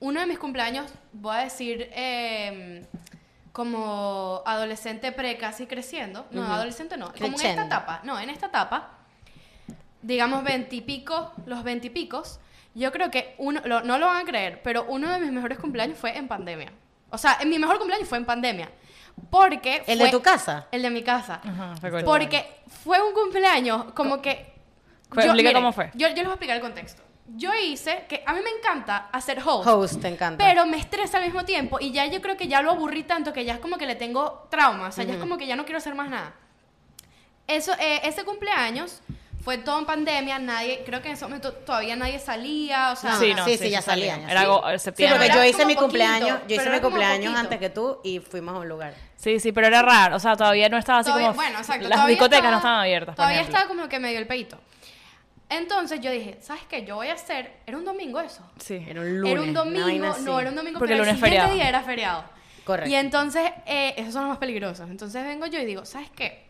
[0.00, 2.84] uno de mis cumpleaños, voy a decir, eh,
[3.52, 8.46] como adolescente pre casi creciendo, no, adolescente no, como en esta etapa, no, en esta
[8.46, 8.90] etapa,
[10.02, 12.40] digamos veintipico, los veintipicos,
[12.74, 15.58] yo creo que uno, lo- no lo van a creer, pero uno de mis mejores
[15.58, 16.72] cumpleaños fue en pandemia.
[17.14, 18.70] O sea, en mi mejor cumpleaños fue en pandemia.
[19.30, 20.66] Porque ¿El fue- de tu casa?
[20.72, 21.40] El de mi casa.
[21.44, 22.04] Ajá, recuerdo.
[22.06, 22.44] Porque
[22.82, 24.52] fue un cumpleaños como que...
[25.08, 25.90] Cu- explica miren, cómo fue.
[25.94, 27.02] Yo, yo les voy a explicar el contexto.
[27.36, 29.66] Yo hice que a mí me encanta hacer host.
[29.66, 30.44] Host, te encanta.
[30.44, 33.32] Pero me estresa al mismo tiempo y ya yo creo que ya lo aburrí tanto
[33.32, 34.88] que ya es como que le tengo trauma.
[34.88, 36.34] O sea, ya es como que ya no quiero hacer más nada.
[37.46, 39.00] Eso, eh, ese cumpleaños
[39.44, 40.38] fue todo en pandemia.
[40.38, 42.92] Nadie, creo que en ese momento todavía nadie salía.
[42.92, 45.18] O sea, No, sí, no, sí, sí, ya salían, ya Era go- Sí, septiembre.
[45.18, 47.38] porque Pero yo hice mi poquito, cumpleaños, yo hice mi cumpleaños poquito.
[47.40, 48.94] antes que tú y fuimos a un lugar.
[49.16, 50.16] Sí, sí, pero era raro.
[50.16, 51.36] O sea, todavía no estaba así Todavía- como.
[51.42, 51.88] bueno, exacto.
[51.88, 53.16] Las discotecas estaba- no estaban abiertas.
[53.16, 54.58] Todavía estaba como que medio el peito.
[55.50, 56.84] Entonces yo dije, ¿sabes qué?
[56.84, 57.52] Yo voy a hacer.
[57.66, 58.42] Era un domingo eso.
[58.58, 58.82] Sí.
[58.88, 59.32] Era un lunes.
[59.32, 61.54] era un domingo, no, era un domingo, Porque pero el el lunes siguiente feriado.
[61.54, 62.24] día era feriado.
[62.64, 62.90] Correcto.
[62.90, 64.88] Y entonces, eh, esos son los más peligrosos.
[64.90, 66.43] Entonces vengo yo y digo, ¿sabes qué?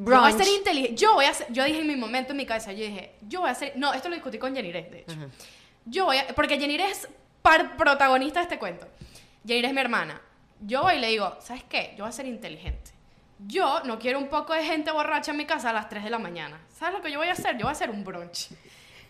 [0.00, 0.44] Yo voy a Brunch.
[0.44, 0.96] ser inteligente.
[0.96, 3.40] Yo voy a ser, yo dije en mi momento en mi cabeza, yo dije, yo
[3.40, 5.16] voy a ser, no, esto lo discutí con Jenny de hecho.
[5.84, 7.08] Yo voy a, porque Jenny es
[7.42, 8.86] par protagonista de este cuento.
[9.46, 10.20] Jenny es mi hermana.
[10.60, 11.94] Yo voy y le digo, ¿sabes qué?
[11.98, 12.92] Yo voy a ser inteligente.
[13.46, 16.10] Yo no quiero un poco de gente borracha en mi casa a las 3 de
[16.10, 16.60] la mañana.
[16.78, 17.52] ¿Sabes lo que yo voy a hacer?
[17.56, 18.48] Yo voy a hacer un brunch.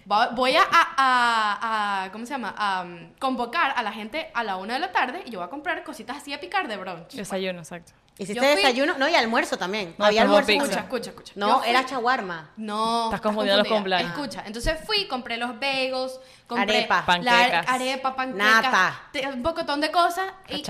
[0.06, 2.54] Voy a, a- a- a- ¿cómo se llama?
[2.56, 5.46] A um, convocar a la gente a la 1 de la tarde y yo voy
[5.46, 7.12] a comprar cositas así a picar de brunch.
[7.14, 7.92] Desayuno, exacto.
[8.20, 9.94] Hiciste Yo fui- desayuno, no, y almuerzo también.
[9.96, 10.46] No, Había como almuerzo.
[10.66, 10.80] pizza.
[10.80, 11.32] Escucha, escucha, escucha.
[11.36, 12.50] No, fui- era chaguarma.
[12.58, 13.04] No.
[13.06, 14.10] Estás confundiendo los cumpleaños.
[14.12, 16.96] Escucha, entonces fui, compré los bagels, compré Arepa.
[16.96, 17.66] la Panquecas.
[17.68, 19.00] arepa, panquecas, Nata.
[19.32, 20.62] un pocotón de cosas y,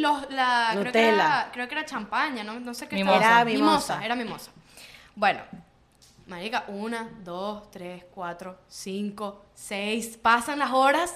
[0.00, 3.18] los la creo que, era, creo que era champaña, no, no sé qué Mimosa.
[3.18, 3.40] estaba.
[3.42, 4.04] Era mimosa.
[4.04, 4.50] era mimosa.
[5.14, 5.42] Bueno,
[6.26, 11.14] marica, una, dos, tres, cuatro, cinco, seis, pasan las horas.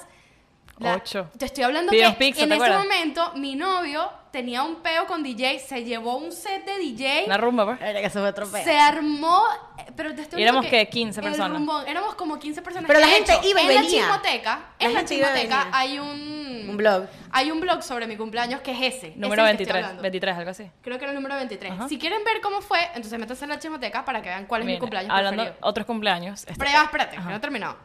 [0.77, 1.29] La- Ocho.
[1.37, 2.83] Te estoy hablando Pidieron que pizza, en ¿te ese acuerdas?
[2.85, 7.23] momento mi novio tenía un peo con DJ, se llevó un set de DJ.
[7.25, 7.81] Una rumba, pues.
[7.81, 8.63] Era que se fue otro peo.
[8.63, 9.41] Se armó,
[9.77, 10.87] eh, pero te estoy éramos, ¿qué?
[10.87, 11.51] 15 el personas.
[11.51, 12.87] rumbón, éramos como 15 personas.
[12.87, 13.81] Pero la gente hecho, iba y en venía.
[13.83, 16.51] la chismoteca, La en la chismoteca hay un...
[16.69, 17.05] Un blog.
[17.31, 19.13] Hay un blog sobre mi cumpleaños que es ese.
[19.17, 19.83] Número ese del que estoy 23.
[19.83, 20.01] hablando.
[20.03, 20.71] 23, algo así.
[20.81, 21.71] Creo que era el número 23.
[21.73, 21.89] Ajá.
[21.89, 24.67] Si quieren ver cómo fue, entonces métanse en la chismoteca para que vean cuál es
[24.67, 25.67] mi cumpleaños hablando preferido.
[25.67, 26.39] otros cumpleaños.
[26.41, 27.77] este- Pero ya, espérate, que no he terminado.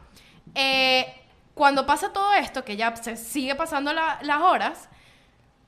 [0.55, 1.05] Eh,
[1.53, 4.89] cuando pasa todo esto, que ya se sigue pasando la- las horas,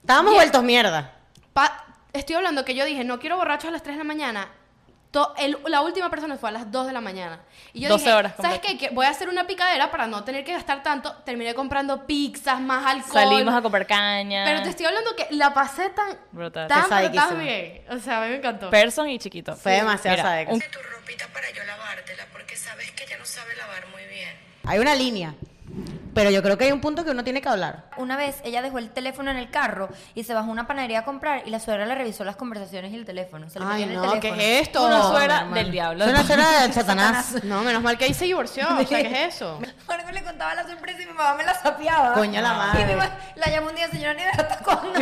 [0.02, 0.40] Estábamos Bien.
[0.44, 1.12] vueltos mierda.
[1.54, 4.48] Pa- estoy hablando que yo dije, no quiero borrachos a las 3 de la mañana.
[5.12, 7.40] To- el- la última persona fue a las 2 de la mañana.
[7.74, 8.78] Y yo 12 dije, horas ¿sabes qué?
[8.78, 11.12] Que voy a hacer una picadera para no tener que gastar tanto.
[11.26, 13.14] Terminé comprando pizzas, más alcohol.
[13.14, 14.46] Salimos a comprar caña.
[14.46, 16.68] Pero te estoy hablando que la pasé tan, Brutal.
[16.68, 17.82] tan, tan bien.
[17.90, 18.70] O sea, a mí me encantó.
[18.70, 19.56] Person y chiquito.
[19.56, 20.54] Fue demasiado Mira, sádico.
[20.54, 24.30] un- tu ropita para yo lavártela porque sabes que ella no sabe lavar muy bien.
[24.68, 25.34] Hay una línea.
[26.14, 27.86] Pero yo creo que hay un punto que uno tiene que hablar.
[27.98, 31.00] Una vez ella dejó el teléfono en el carro y se bajó a una panadería
[31.00, 33.50] a comprar y la suegra le revisó las conversaciones y el teléfono.
[33.50, 34.86] Se le Ay, en el no, ¿qué es esto?
[34.86, 36.06] Una suegra del diablo.
[36.06, 37.44] Una suegra del satanás.
[37.44, 38.68] No, menos mal que ahí se divorció.
[38.68, 39.60] O sea, ¿qué es eso?
[39.88, 42.14] Marco le contaba la sorpresa y mi mamá me la sapeaba.
[42.14, 42.86] Coño la Y madre.
[42.86, 44.94] mi mamá la llamó un día, señora Nieves, ¿hasta cuándo?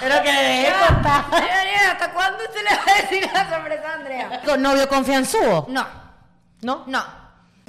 [0.00, 1.24] Pero que le dejé contar.
[1.30, 4.40] Señora Nieves, ¿hasta cuándo usted le va a decir la sorpresa a Andrea?
[4.44, 5.66] ¿Con novio confianzudo?
[5.68, 5.86] No,
[6.62, 6.84] ¿No?
[6.86, 7.21] no.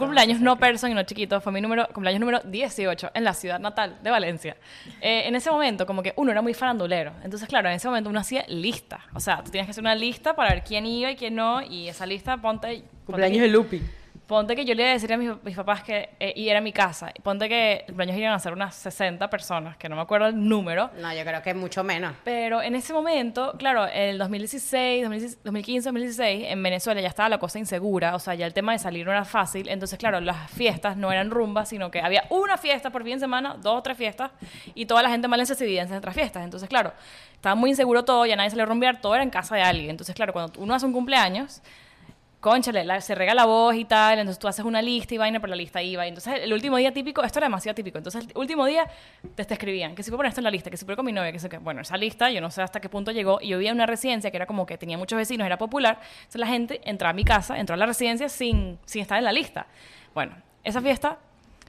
[0.03, 3.59] Cumpleaños no person y no chiquito, fue mi número, cumpleaños número 18 en la ciudad
[3.59, 4.57] natal de Valencia.
[5.01, 7.13] Eh, en ese momento, como que uno era muy farandulero.
[7.23, 9.01] Entonces, claro, en ese momento uno hacía lista.
[9.13, 11.61] O sea, tú tienes que hacer una lista para ver quién iba y quién no.
[11.61, 12.67] Y esa lista, ponte.
[12.67, 13.81] ponte Cumpleaños de Lupi.
[14.33, 16.09] Ponte que yo le iba a decir a mis, mis papás que.
[16.19, 17.13] eh, y era mi casa.
[17.21, 20.49] Ponte que el cumpleaños iban a ser unas 60 personas, que no me acuerdo el
[20.49, 20.89] número.
[20.99, 22.15] No, yo creo que mucho menos.
[22.23, 27.37] Pero en ese momento, claro, el 2016, 2016, 2015, 2016, en Venezuela ya estaba la
[27.37, 30.49] cosa insegura, o sea, ya el tema de salir no era fácil, entonces, claro, las
[30.49, 33.83] fiestas no eran rumbas, sino que había una fiesta por fin de semana, dos o
[33.83, 34.31] tres fiestas,
[34.73, 36.91] y toda la gente mal se dividía en otras fiestas, entonces, claro,
[37.35, 39.91] estaba muy inseguro todo, ya nadie salía a rumbear, todo era en casa de alguien,
[39.91, 41.61] entonces, claro, cuando uno hace un cumpleaños,
[42.43, 45.39] conchale, la- se rega la voz y tal, entonces tú haces una lista y vaina,
[45.39, 46.05] pero la lista iba.
[46.05, 48.85] Y entonces el último día típico, esto era demasiado típico, entonces el último día
[49.35, 51.05] te, te escribían, que si puedo poner esto en la lista, que si puedo con
[51.05, 53.39] mi novia, que sé que, bueno, esa lista yo no sé hasta qué punto llegó,
[53.41, 55.99] y yo vivía en una residencia que era como que tenía muchos vecinos, era popular,
[56.17, 59.23] entonces la gente entraba a mi casa, entró a la residencia sin, sin estar en
[59.23, 59.65] la lista.
[60.13, 61.17] Bueno, esa fiesta,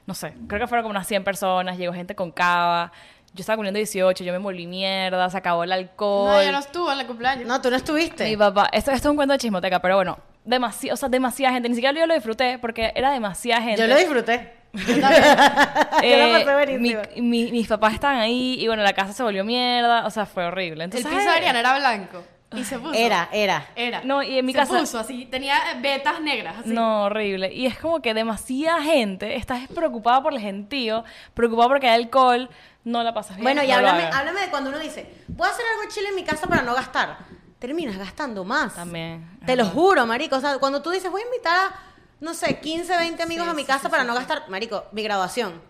[0.06, 2.90] no sé, creo que fueron como unas 100 personas, llegó gente con cava,
[3.32, 6.34] yo estaba cumpliendo 18, yo me volví mierda, se acabó el alcohol.
[6.34, 7.46] No, yo no estuve en el cumpleaños.
[7.46, 8.24] No, tú no estuviste.
[8.28, 11.54] Mi papá, esto, esto es un cuento de chismoteca, pero bueno, demasiado, o sea, demasiada
[11.54, 13.80] gente, ni siquiera yo lo disfruté porque era demasiada gente.
[13.80, 14.52] Yo lo disfruté.
[14.74, 15.22] Yo también.
[15.24, 19.22] Yo la Eh, pasé mi- mi- mis papás estaban ahí y bueno, la casa se
[19.22, 20.84] volvió mierda, o sea, fue horrible.
[20.84, 22.24] El Entonces, piso de Ariana era blanco.
[22.56, 22.92] Y se puso.
[22.94, 23.66] Era, era.
[23.74, 24.02] Era.
[24.04, 25.26] No, y en mi se casa- puso así.
[25.26, 26.56] Tenía vetas negras.
[26.60, 26.68] Así.
[26.70, 27.52] No, horrible.
[27.52, 31.04] Y es como que demasiada gente, estás preocupada por el gentío,
[31.34, 32.48] preocupada porque hay alcohol,
[32.84, 33.44] no la pasas bien.
[33.44, 36.14] Bueno, y no háblame, háblame de cuando uno dice, voy a hacer algo chile en
[36.16, 37.18] mi casa para no gastar.
[37.58, 38.74] Terminas gastando más.
[38.74, 39.38] También.
[39.46, 40.36] Te lo juro, marico.
[40.36, 41.80] O sea, cuando tú dices, voy a invitar a,
[42.20, 44.48] no sé, 15, 20 amigos Sí, a mi casa sí, para sí, no gastar.
[44.48, 45.60] Marico, mi graduación.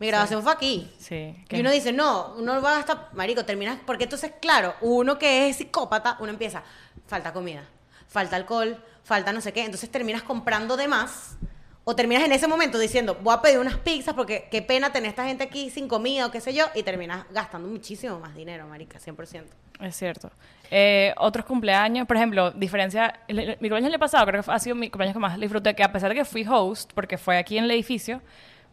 [0.00, 0.90] Mi graduación fue aquí.
[0.98, 1.36] Sí.
[1.50, 5.48] Y uno dice, no, uno va a gastar, marico, terminas, porque entonces, claro, uno que
[5.50, 6.62] es psicópata, uno empieza,
[7.06, 7.64] falta comida,
[8.08, 11.36] falta alcohol, falta no sé qué, entonces terminas comprando de más,
[11.84, 15.10] o terminas en ese momento diciendo, voy a pedir unas pizzas porque qué pena tener
[15.10, 18.66] esta gente aquí sin comida o qué sé yo, y terminas gastando muchísimo más dinero,
[18.66, 19.44] marica, 100%.
[19.82, 20.30] Es cierto.
[20.70, 23.14] Eh, otros cumpleaños, por ejemplo, diferencia.
[23.28, 25.74] el- el- mi cumpleaños el pasado creo que ha sido mi cumpleaños que más disfruté,
[25.74, 28.20] que a pesar de que fui host, porque fue aquí en el edificio,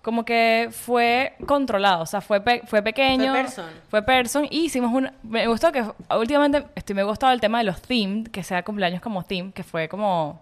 [0.03, 3.31] como que fue controlado, o sea, fue, pe- fue pequeño.
[3.33, 3.65] Fue person.
[3.89, 5.13] Fue person y hicimos una.
[5.23, 5.83] Me gustó que
[6.15, 9.51] últimamente estoy me ha gustado el tema de los themed, que sea cumpleaños como theme,
[9.51, 10.39] que fue como.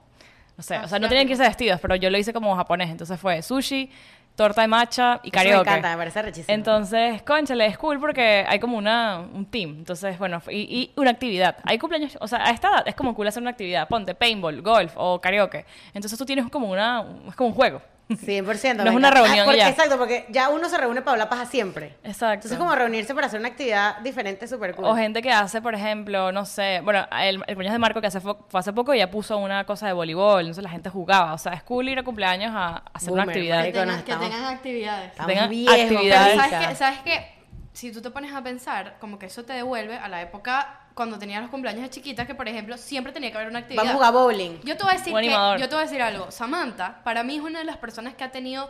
[0.57, 2.89] No sé, o sea, no tenían que irse vestidos, pero yo lo hice como japonés,
[2.89, 3.89] entonces fue sushi,
[4.35, 5.69] torta de matcha y Eso me karaoke.
[5.69, 6.53] encanta, me parece rechísimo.
[6.53, 9.75] Entonces, conchale, es cool porque hay como una, un team.
[9.77, 11.57] Entonces, bueno, y, y una actividad.
[11.63, 13.87] Hay cumpleaños, o sea, a esta edad es como cool hacer una actividad.
[13.87, 15.65] Ponte paintball, golf o karaoke.
[15.93, 17.81] Entonces tú tienes como una, es como un juego.
[18.09, 18.83] 100%.
[18.83, 19.69] No es una reunión Ah, porque- ya.
[19.69, 21.95] Exacto, porque ya uno se reúne para hablar paja siempre.
[22.03, 22.33] Exacto.
[22.47, 24.85] Entonces, como reunirse para hacer una actividad diferente es súper cool.
[24.85, 28.07] O gente que hace, por ejemplo, no sé, bueno, el, el cumpleaños de Marco que
[28.07, 31.33] hace fue hace poco ya puso una cosa de voleibol, entonces la gente jugaba.
[31.33, 33.63] O sea, es cool ir a cumpleaños a, a hacer una actividad.
[33.63, 35.13] Que tengan, que tengan actividades.
[35.25, 36.37] Tengan viejos, actividades.
[36.37, 36.49] Pero.
[36.49, 36.75] ¿sabes qué?
[36.75, 37.35] ¿sabes qué?
[37.73, 41.19] Si tú te pones a pensar, como que eso te devuelve a la época cuando
[41.19, 43.83] tenía los cumpleaños de chiquitas, que por ejemplo siempre tenía que haber una actividad.
[43.83, 44.61] Vamos a jugar bowling.
[44.63, 45.29] Yo te voy a decir que,
[45.59, 46.31] yo te voy a decir algo.
[46.31, 48.69] Samantha, para mí es una de las personas que ha tenido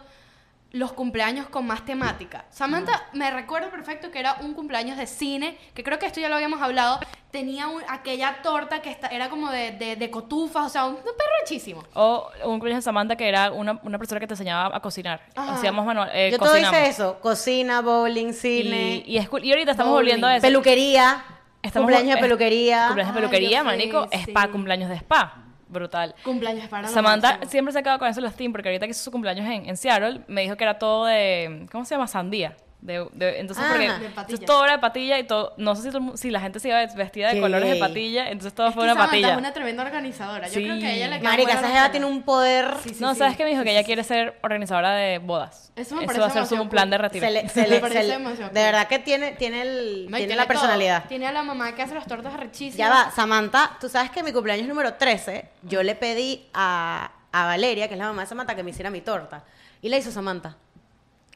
[0.71, 2.43] los cumpleaños con más temática.
[2.49, 6.27] Samantha, me recuerdo perfecto que era un cumpleaños de cine, que creo que esto ya
[6.27, 6.99] lo habíamos hablado.
[7.31, 10.95] Tenía un- aquella torta que esta- era como de, de, de cotufas, o sea, un,
[10.95, 11.83] un perro hechísimo.
[11.93, 15.21] O un cumpleaños de Samantha que era una, una persona que te enseñaba a cocinar.
[15.35, 15.53] Ajá.
[15.53, 17.19] Hacíamos manual, eh, Yo todo hice eso.
[17.21, 19.29] Cocina, bowling, cine, Y, y, es.
[19.43, 20.41] Y ahorita estamos Bowling, volviendo a eso.
[20.45, 21.23] peluquería.
[21.67, 22.85] Estamos- cumpleaños de peluquería.
[22.87, 24.07] Cumpleaños de Ay, peluquería, fui, manico.
[24.11, 24.47] Spa, sí.
[24.49, 25.41] cumpleaños de spa.
[25.67, 26.13] Brutal.
[26.23, 28.91] Cumpleaños para Samantha siempre se ha quedado con eso en los team, porque ahorita que
[28.91, 31.65] hizo su cumpleaños en, en Seattle, me dijo que era todo de.
[31.71, 32.07] ¿Cómo se llama?
[32.07, 32.55] Sandía.
[32.81, 34.45] De, de- entonces, Ah, porque, de entonces patilla.
[34.45, 35.53] todo era de patilla y todo.
[35.57, 38.53] No sé si, si la gente se iba vestida de Qué colores de patilla, entonces
[38.53, 39.31] todo Es fue que una Samantha patilla.
[39.31, 40.47] es una tremenda organizadora.
[40.47, 40.63] Yo Sí.
[40.63, 42.75] creo que a ella le queda Marica, esa jeva tiene un poder.
[42.83, 43.19] Sí, sí, no, sí.
[43.19, 43.61] ¿sabes qué me dijo?
[43.61, 45.71] Sí, que ella quiere ser organizadora de bodas.
[45.75, 47.03] Eso me Eso parece va a ser su demasiado plan de cool.
[47.03, 47.25] retiro.
[47.25, 48.63] Se le, se le- parece se le- demasiado de cool.
[48.63, 50.47] verdad que tiene, tiene, el, No, y tiene la todo.
[50.49, 51.05] personalidad.
[51.07, 52.77] Tiene a la mamá que hace las tortas arrechísimas.
[52.77, 57.45] Ya va, Samantha, tú sabes que mi cumpleaños número 13, yo le pedí a, a
[57.45, 59.43] Valeria, que es la mamá de Samantha, que me hiciera mi torta.
[59.81, 60.55] Y la hizo Samantha.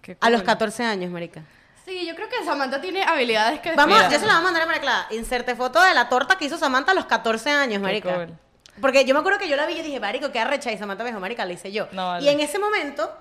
[0.02, 0.48] Qué A los cool.
[0.48, 1.42] 14 años, marica.
[1.86, 3.74] Sí, yo creo que Samantha tiene habilidades que...
[3.76, 5.08] Vamos, yo se la voy a mandar a María Clara.
[5.12, 8.14] Inserte foto de la torta que hizo Samantha a los 14 años, marica.
[8.14, 8.38] cool.
[8.80, 10.72] Porque yo me acuerdo que yo la vi y dije, marico, qué arrecha.
[10.72, 11.88] Y Samantha me dijo, marica, la hice yo.
[11.92, 12.26] No, vale.
[12.26, 13.12] Y en ese momento,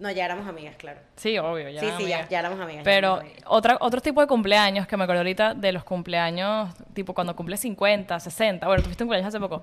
[0.00, 0.98] No, ya éramos amigas, claro.
[1.16, 1.68] Sí, obvio.
[1.68, 2.28] Ya sí, sí, ya, amigas.
[2.30, 2.82] ya éramos amigas.
[2.84, 3.42] Pero éramos amigas.
[3.46, 7.56] otra, otro tipo de cumpleaños que me acuerdo ahorita de los cumpleaños, tipo cuando cumple
[7.58, 9.60] 50, 60, bueno, tuviste un cumpleaños hace poco,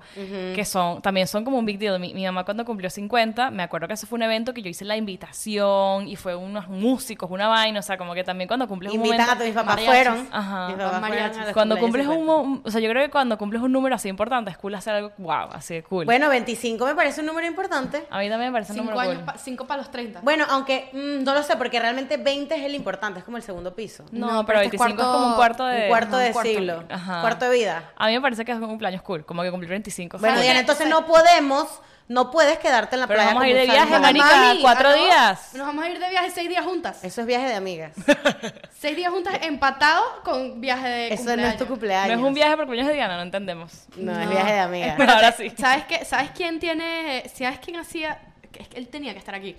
[0.54, 1.98] que son, también son como un big deal.
[1.98, 4.70] Mi, mi mamá cuando cumplió 50, me acuerdo que ese fue un evento que yo
[4.70, 8.66] hice la invitación y fue unos músicos, una vaina, o sea, como que también cuando
[8.68, 9.42] cumples un Invitan momento...
[9.42, 9.94] a tus papás mariachis.
[10.04, 10.28] fueron.
[10.32, 10.68] Ajá.
[10.68, 12.48] Mis papás fueron Cuando cumples un, 50.
[12.48, 14.94] mo- o sea, yo creo que cuando cumples un número así importante, es cool hacer
[14.94, 16.04] algo, wow, así de cool.
[16.04, 18.04] Bueno, 25 me parece un número importante.
[18.10, 19.24] a mí también me parece un número años, cool.
[19.24, 20.20] pa- cinco para los 30.
[20.28, 23.42] Bueno, aunque mm, no lo sé, porque realmente 20 es el importante, es como el
[23.42, 24.04] segundo piso.
[24.12, 25.82] No, No, pero pero este es 25 es como un cuarto- cuarto de...
[25.84, 26.50] un cuarto ajá, de un cuarto.
[26.50, 27.20] siglo, Ajá.
[27.22, 27.92] cuarto de vida.
[27.96, 30.18] A mí me parece que es un cumpleaños cool, como que cumplir 25.
[30.18, 31.66] Bueno, Diana, entonces no podemos,
[32.08, 33.30] no puedes quedarte en la Pero playa.
[33.30, 35.54] vamos a ir de viaje, marica, Mami, cuatro días.
[35.54, 37.02] Nos vamos a ir de viaje seis días juntas.
[37.02, 37.92] Eso es viaje de amigas.
[38.78, 42.16] Seis días juntas empatado con viaje de Eso no es tu No cumpleaños.
[42.18, 43.72] es un viaje por cumpleaños de Diana, no entendemos.
[43.96, 44.30] No, es No.
[44.30, 44.94] viaje de amigas.
[44.96, 45.50] Pero ahora sí.
[45.58, 46.04] ¿Sabes qué?
[46.04, 47.24] ¿Sabes quién tiene?
[47.34, 48.20] ¿Sabes quién hacía?
[48.56, 49.56] Es que él tenía que estar aquí.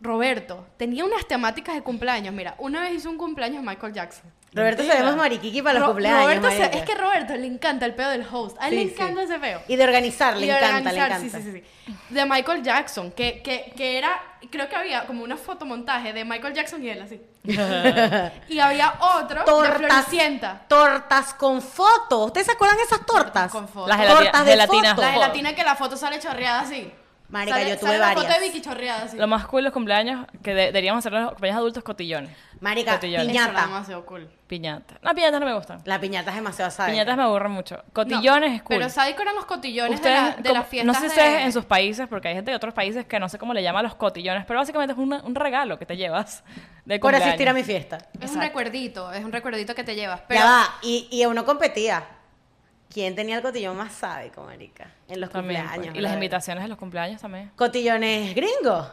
[0.00, 2.34] Roberto tenía unas temáticas de cumpleaños.
[2.34, 4.30] Mira, una vez hizo un cumpleaños Michael Jackson.
[4.52, 6.22] Roberto se ve más mariquiqui para los Ro- cumpleaños.
[6.22, 8.56] Roberto se- es que Roberto le encanta el peo del host.
[8.58, 8.94] A él Sí, le sí.
[8.94, 9.60] encanta ese peo.
[9.68, 11.20] Y de organizar, le Y de encanta, le encanta.
[11.20, 11.52] Sí, sí, sí,
[11.86, 11.94] sí.
[12.14, 14.18] De Michael Jackson, que, que, que era,
[14.50, 17.20] creo que había como una fotomontaje de Michael Jackson y él así.
[18.48, 20.62] y había otro de Tortas, Floricienta.
[20.68, 22.26] tortas con fotos.
[22.26, 23.50] ¿Ustedes se acuerdan de esas tortas?
[23.52, 23.88] con fotos.
[23.88, 24.90] Las tortas de gelatinas.
[24.94, 25.02] foto.
[25.02, 25.20] La Foto.
[25.22, 26.90] gelatina que la foto sale chorreada así.
[27.28, 28.24] Marica, Sale- yo tuve sale la varias.
[28.26, 29.16] foto de Vicky chorreada así.
[29.16, 32.30] Lo más cool de los cumpleaños, que de- deberíamos hacer los cumpleaños adultos cotillones.
[32.60, 33.26] Marica, Cotillones.
[33.26, 33.66] Eso piñata.
[33.66, 34.30] demasiado cool.
[34.46, 34.94] Piñata.
[35.02, 35.82] No, piñatas no me gustan.
[35.84, 36.92] La piñata es demasiado sádica.
[36.92, 37.82] Piñatas me aburren mucho.
[37.92, 38.76] Cotillones No, es cool.
[38.78, 41.00] Pero ¿sabes cuáles eran los cotillones de, Ustedes, la, de como- las fiestas no sé
[41.10, 43.38] si de- ustedes en sus países, porque hay gente de otros países que no sé
[43.38, 46.44] cómo le llaman los cotillones, pero básicamente es una- un regalo que te llevas
[46.84, 47.26] de Por cumpleaños.
[47.28, 47.98] asistir a mi fiesta.
[48.20, 50.20] Es un recuerdito, es un recuerdito que te llevas.
[50.28, 50.64] Pero Ya va.
[50.82, 52.04] Y, y uno competía.
[52.92, 54.90] ¿Quién tenía el cotillón más sádico, marica?
[55.08, 55.86] En los También, cumpleaños.
[55.88, 55.98] pues.
[55.98, 57.50] Y las invitaciones de los cumpleaños también.
[57.56, 58.86] Cotillones gringos.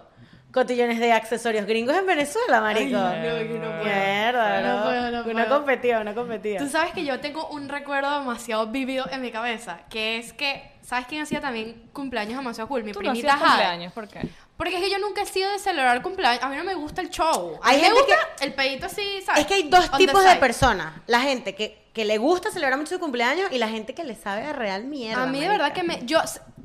[0.52, 2.92] Cotillones de accesorios gringos en Venezuela, marico.
[2.98, 3.84] no, no puedo.
[3.84, 4.84] Mierda, No ¿no?
[4.84, 5.58] puedo, no Una puedo.
[5.58, 6.60] competía, una competía.
[6.60, 10.72] Tú sabes que yo tengo un recuerdo demasiado vivido en mi cabeza, que es que,
[10.84, 12.84] ¿sabes quién hacía también cumpleaños demasiado cool?
[12.84, 13.52] Mi Tú no primita hacías Jade.
[13.64, 14.30] cumpleaños, ¿por qué?
[14.58, 16.44] Porque es que yo nunca he sido de celebrar cumpleaños.
[16.44, 17.60] A mí no me gusta el show.
[17.62, 19.42] A Hay mí me gusta el pedito así, ¿sabes?
[19.42, 20.94] Es que hay dos On tipos de personas.
[21.08, 24.16] La gente que, que le gusta celebrar mucho su cumpleaños y la gente que le
[24.16, 25.24] sabe de real mierda.
[25.24, 25.64] A mí de marica.
[25.64, 26.06] verdad que me...
[26.06, 26.20] Yo,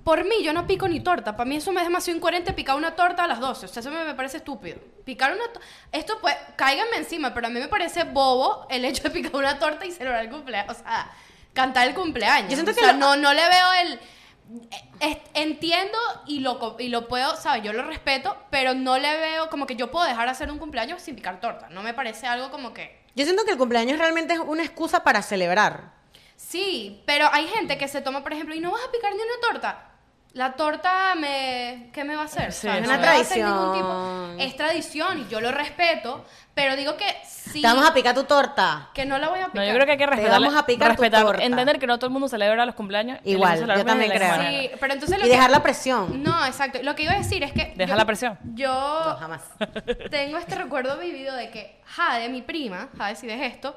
[0.05, 1.35] por mí, yo no pico ni torta.
[1.37, 3.67] Para mí eso me es demasiado incoherente picar una torta a las 12.
[3.67, 4.79] O sea, eso me, me parece estúpido.
[5.05, 5.61] Picar una torta...
[5.91, 9.59] Esto pues, cáiganme encima, pero a mí me parece bobo el hecho de picar una
[9.59, 10.77] torta y celebrar el cumpleaños.
[10.77, 11.11] O sea,
[11.55, 12.51] cantar el cumpleaños.
[12.51, 14.01] Yo siento O que sea, lo- no, no le veo el...
[15.01, 17.63] es- entiendo y lo, y lo puedo, ¿sabes?
[17.63, 20.59] Yo lo respeto, pero no le veo como que yo puedo dejar de hacer un
[20.59, 21.69] cumpleaños sin picar torta.
[21.71, 22.99] No me parece algo como que...
[23.15, 25.93] Yo siento que el cumpleaños realmente es una excusa para celebrar.
[26.37, 29.19] Sí, pero hay gente que se toma, por ejemplo, y no vas a picar ni
[29.21, 29.88] una torta.
[30.39, 31.91] La torta me...
[31.93, 32.53] ¿Qué me va a hacer?
[32.53, 34.37] Sí, O sea, es no una me va a hacer ningún tradición.
[34.37, 36.25] tipo- Es tradición y yo lo respeto,
[36.55, 37.61] pero digo que sí...
[37.61, 38.89] Te vamos a picar tu torta.
[38.95, 39.57] Que no la voy a picar.
[39.57, 40.41] No, yo creo que hay que Te respetar.
[40.41, 41.43] vamos a picar tu respetar, torta.
[41.43, 43.19] entender que no todo el mundo celebra los cumpleaños.
[43.25, 44.49] Igual, yo también de la creo.
[44.49, 46.23] Sí, pero entonces lo Y que- dejar la presión.
[46.23, 46.79] No, exacto.
[46.85, 47.73] Lo que iba a decir es que...
[47.75, 48.39] Deja yo- la presión.
[48.55, 48.69] Yo...
[49.07, 49.43] No, jamás.
[50.11, 53.77] tengo este recuerdo vivido de que Jade, mi prima, Jade, si ves esto,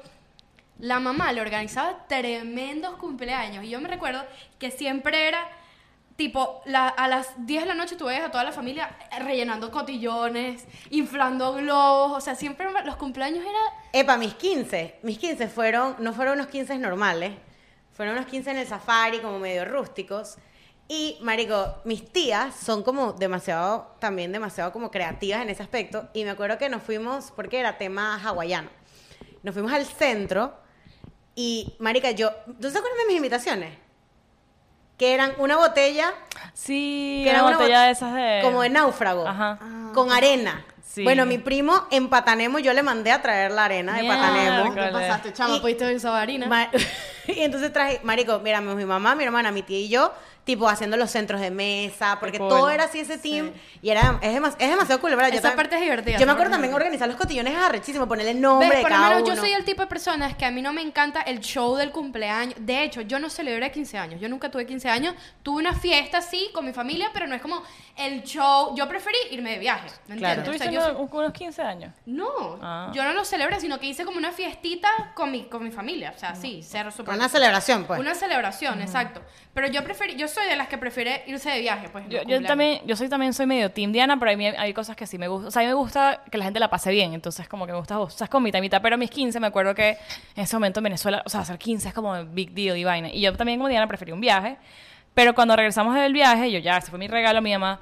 [0.78, 3.64] la mamá le organizaba tremendos cumpleaños.
[3.64, 4.22] Y yo me recuerdo
[4.60, 5.40] que siempre era,
[6.22, 9.72] tipo, la- a las 10 de la noche tú ves a toda la familia rellenando
[9.72, 12.12] cotillones, inflando globos.
[12.16, 13.58] O sea, siempre los cumpleaños era...
[13.92, 15.00] Epa, mis 15.
[15.02, 17.32] Mis 15 fueron, no fueron unos 15 normales.
[17.92, 20.36] Fueron unos 15 en el safari, como medio rústicos.
[20.86, 26.08] Y, marico, mis tías son como demasiado, también demasiado como creativas en ese aspecto.
[26.14, 28.70] Y me acuerdo que nos fuimos, porque era tema hawaiano.
[29.42, 30.54] Nos fuimos al centro
[31.34, 32.30] y, marica, yo...
[32.46, 33.81] ¿Tú te acuerdas de mis invitaciones?
[35.02, 36.14] Que eran una botella
[36.54, 38.38] Sí, que era una botella bot- de esas de...
[38.40, 39.58] como de náufrago Ajá.
[39.92, 41.02] con arena Sí.
[41.02, 44.80] bueno mi primo en Patanemo yo le mandé a traer la arena de Patanemo ¿qué
[44.92, 45.60] pasaste, chama?
[45.60, 46.70] ¿Pudiste usar harina?
[47.26, 50.12] Y entonces traje marico mira mi mamá mi hermana mi tía y yo
[50.44, 52.48] tipo haciendo los centros de mesa porque cool.
[52.48, 55.28] todo era así ese team y era es, demas- es demasiado cool ¿verdad?
[55.28, 58.08] Yo Esa también- parte es divertida, yo me acuerdo también organizar los cotillones es arrechísimo
[58.08, 58.78] ponerle el nombre ¿Ves?
[58.78, 60.60] de Por lo cada menos uno yo soy el tipo de personas que a mí
[60.60, 62.54] no me encanta el show del cumpleaños.
[62.58, 64.20] De hecho, yo no celebré 15 años.
[64.20, 65.14] Yo nunca tuve 15 años.
[65.42, 67.62] Tuve una fiesta así con mi familia, pero no es como
[67.96, 68.74] el show.
[68.76, 69.88] Yo preferí irme de viaje.
[70.08, 70.40] ¿Me Claro.
[70.40, 70.42] entiendes?
[70.42, 71.94] O ¿Tuviste sea, yo unos, unos 15 años?
[72.06, 72.90] No, Ah.
[72.94, 76.12] yo no lo celebré, sino que hice como una fiestita con mi, con mi familia.
[76.16, 77.14] O sea, sí, cero super.
[77.14, 79.20] una celebración pues Una celebración, exacto.
[79.54, 82.04] Pero yo preferí, yo soy de las que prefiere irse de viaje, pues.
[82.08, 84.96] Yo, yo también, yo soy también soy medio team Diana, pero a mí hay cosas
[84.96, 85.48] que sí me gustan.
[85.48, 87.72] O sea, a mí me gusta que la gente la pase bien, entonces como que
[87.72, 88.82] me gusta, o sea, es con mitad y mitad.
[88.82, 89.98] Pero a mis 15 me acuerdo que
[90.34, 93.08] en ese momento en Venezuela, o sea, hacer 15 es como big deal y vaina.
[93.12, 94.56] Y yo también como Diana preferí un viaje,
[95.14, 97.80] pero cuando regresamos del viaje, yo ya, ese fue mi regalo, mi mamá,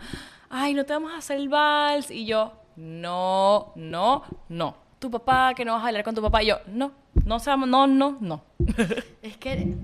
[0.50, 2.10] ay, no te vamos a hacer el vals.
[2.10, 4.76] Y yo, no, no, no.
[4.98, 6.42] Tu papá, que no vas a bailar con tu papá.
[6.42, 6.92] Y yo, no,
[7.24, 8.42] no, no, no, no.
[9.22, 9.76] Es que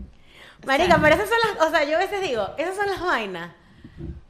[0.65, 3.51] Marica, pero esas son las, o sea, yo a veces digo, esas son las vainas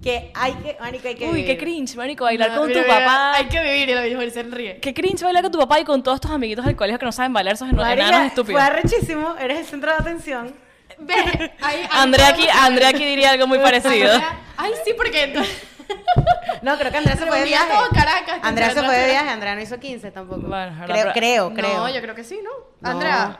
[0.03, 1.59] que hay que, marica, hay que Uy, qué vivir.
[1.59, 3.33] cringe, marico, bailar No, con mira, tu mira, papá.
[3.37, 4.79] Hay que vivir y lo mismo, se ríe.
[4.81, 7.13] Qué cringe bailar con tu papá y con todos tus amiguitos del colegio que no
[7.13, 8.61] saben bailar esos Marica, enanos estúpidos.
[8.61, 10.55] Fue arrechísimo, eres el centro de atención.
[10.99, 14.13] Ve, ahí, ahí Andrea aquí, Andrea aquí diría algo muy parecido.
[14.57, 15.35] Ay, sí, porque
[16.63, 17.73] No, creo que Andrea se fue de viaje.
[17.73, 20.43] todo Caracas, Andrea se fue de viaje, Andrea no hizo 15 tampoco.
[20.43, 21.77] Bueno, creo, creo, creo.
[21.79, 22.51] No, yo creo que sí, ¿no?
[22.81, 22.91] No.
[22.91, 23.39] Andrea.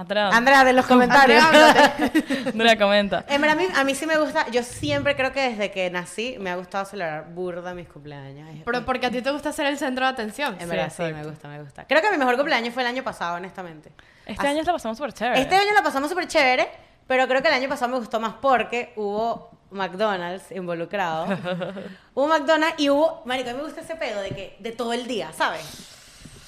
[0.00, 1.42] Andrea, Andrea, de los comentarios.
[2.46, 3.24] Andrea, comenta.
[3.28, 5.90] En verdad, a mí, a mí sí me gusta, yo siempre creo que desde que
[5.90, 8.48] nací me ha gustado celebrar burda mis cumpleaños.
[8.64, 10.56] Pero porque a ti te gusta ser el centro de atención.
[10.60, 11.84] en verdad, sí, me gusta, me gusta.
[11.86, 13.90] Creo que mi mejor cumpleaños fue el año pasado, honestamente.
[14.26, 15.40] Este Así- año la pasamos súper chévere.
[15.40, 16.68] Este año la pasamos súper chévere,
[17.06, 21.26] pero creo que el año pasado me gustó más porque hubo McDonald's involucrado.
[22.14, 24.92] hubo McDonald's y hubo, marico, a mí me gusta ese pedo de que de todo
[24.92, 25.92] el día, ¿sabes?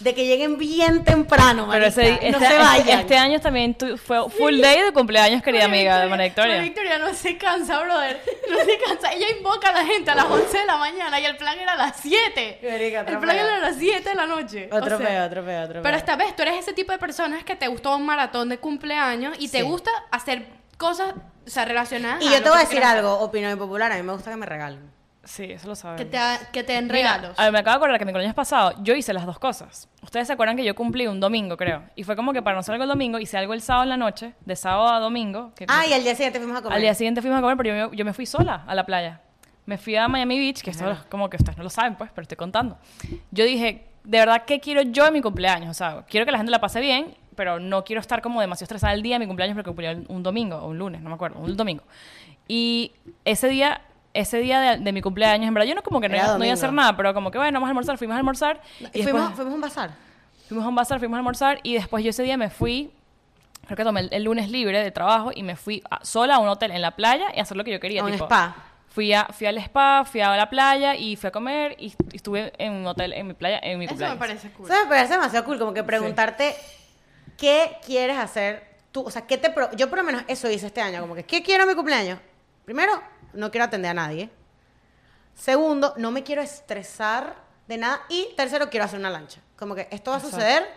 [0.00, 2.78] De que lleguen bien temprano, Pero ese, y no este, se vayan.
[2.88, 6.54] este- este año también tu- fue full day de cumpleaños, querida amiga de María Victoria.
[6.54, 8.22] María Victoria no se cansa, brother.
[8.48, 9.12] No se cansa.
[9.12, 11.72] Ella invoca a la gente a las 11 de la mañana y el plan era
[11.72, 12.60] a las 7.
[12.62, 14.68] Marica, el plan era a las 7 de la noche.
[14.72, 15.96] Otro O sea, peo, otro peo, otro Pero peo.
[15.96, 19.34] esta vez tú eres ese tipo de personas que te gustó un maratón de cumpleaños
[19.40, 19.64] y te Sí.
[19.64, 21.12] gusta hacer cosas
[21.44, 24.12] o sea, relacionadas Y yo te voy a decir algo, opinión impopular, a mí me
[24.12, 24.96] gusta que me regalen.
[25.28, 26.02] Sí, eso lo sabemos.
[26.02, 26.18] Que te,
[26.52, 27.38] que te den Mira, regalos.
[27.38, 29.86] a ver, me acabo de acordar que mi cumpleaños pasado yo hice las dos cosas.
[30.02, 31.82] Ustedes se acuerdan que yo cumplí un domingo, creo.
[31.96, 33.88] Y fue como que para no hacer algo el domingo, hice algo el sábado en
[33.90, 35.52] la noche, de sábado a domingo.
[35.54, 36.76] Que Ah, y al día siguiente fuimos a comer.
[36.76, 38.86] Al día siguiente fuimos a comer, pero yo me, yo me fui sola a la
[38.86, 39.20] playa.
[39.66, 42.10] Me fui a Miami Beach, que esto es como que ustedes no lo saben, pues,
[42.14, 42.78] pero estoy contando.
[43.30, 45.68] Yo dije, de verdad, ¿qué quiero yo en mi cumpleaños?
[45.68, 48.64] O sea, quiero que la gente la pase bien, pero no quiero estar como demasiado
[48.64, 51.16] estresada el día de mi cumpleaños porque cumplí un domingo o un lunes, no me
[51.16, 51.82] acuerdo, un domingo.
[52.48, 52.92] Y
[53.26, 53.82] ese día,
[54.20, 56.44] ese día de, de mi cumpleaños, en verdad, yo no como que no, iba, no
[56.44, 58.60] iba a hacer nada, pero como que bueno, vamos a almorzar, fuimos a almorzar.
[58.80, 59.90] Y Y fuimos, después- fuimos a un bazar.
[60.48, 62.90] Fuimos a un bazar, fuimos a almorzar y después yo ese día me fui,
[63.66, 66.38] creo que tomé el, el lunes libre de trabajo y me fui a- sola a
[66.38, 68.00] un hotel en la playa y a hacer lo que yo quería.
[68.00, 68.54] A un tipo, spa.
[68.88, 72.16] Fui, a, fui al spa, fui a la playa y fui a comer y, y
[72.16, 74.16] estuve en un hotel en mi playa en mi Eso cumpleaños.
[74.16, 74.70] me parece cool.
[74.70, 76.56] Eso me parece demasiado cool, como que preguntarte
[77.36, 79.02] qué quieres hacer tú.
[79.02, 81.24] O sea, ¿qué te pro- yo por lo menos eso hice este año, como que,
[81.24, 82.18] ¿qué quiero en mi cumpleaños?
[82.64, 83.00] Primero,
[83.32, 84.30] no quiero atender a nadie.
[85.34, 87.36] Segundo, no me quiero estresar
[87.68, 88.00] de nada.
[88.08, 89.40] Y tercero, quiero hacer una lancha.
[89.56, 90.36] Como que esto va a Exacto.
[90.36, 90.68] suceder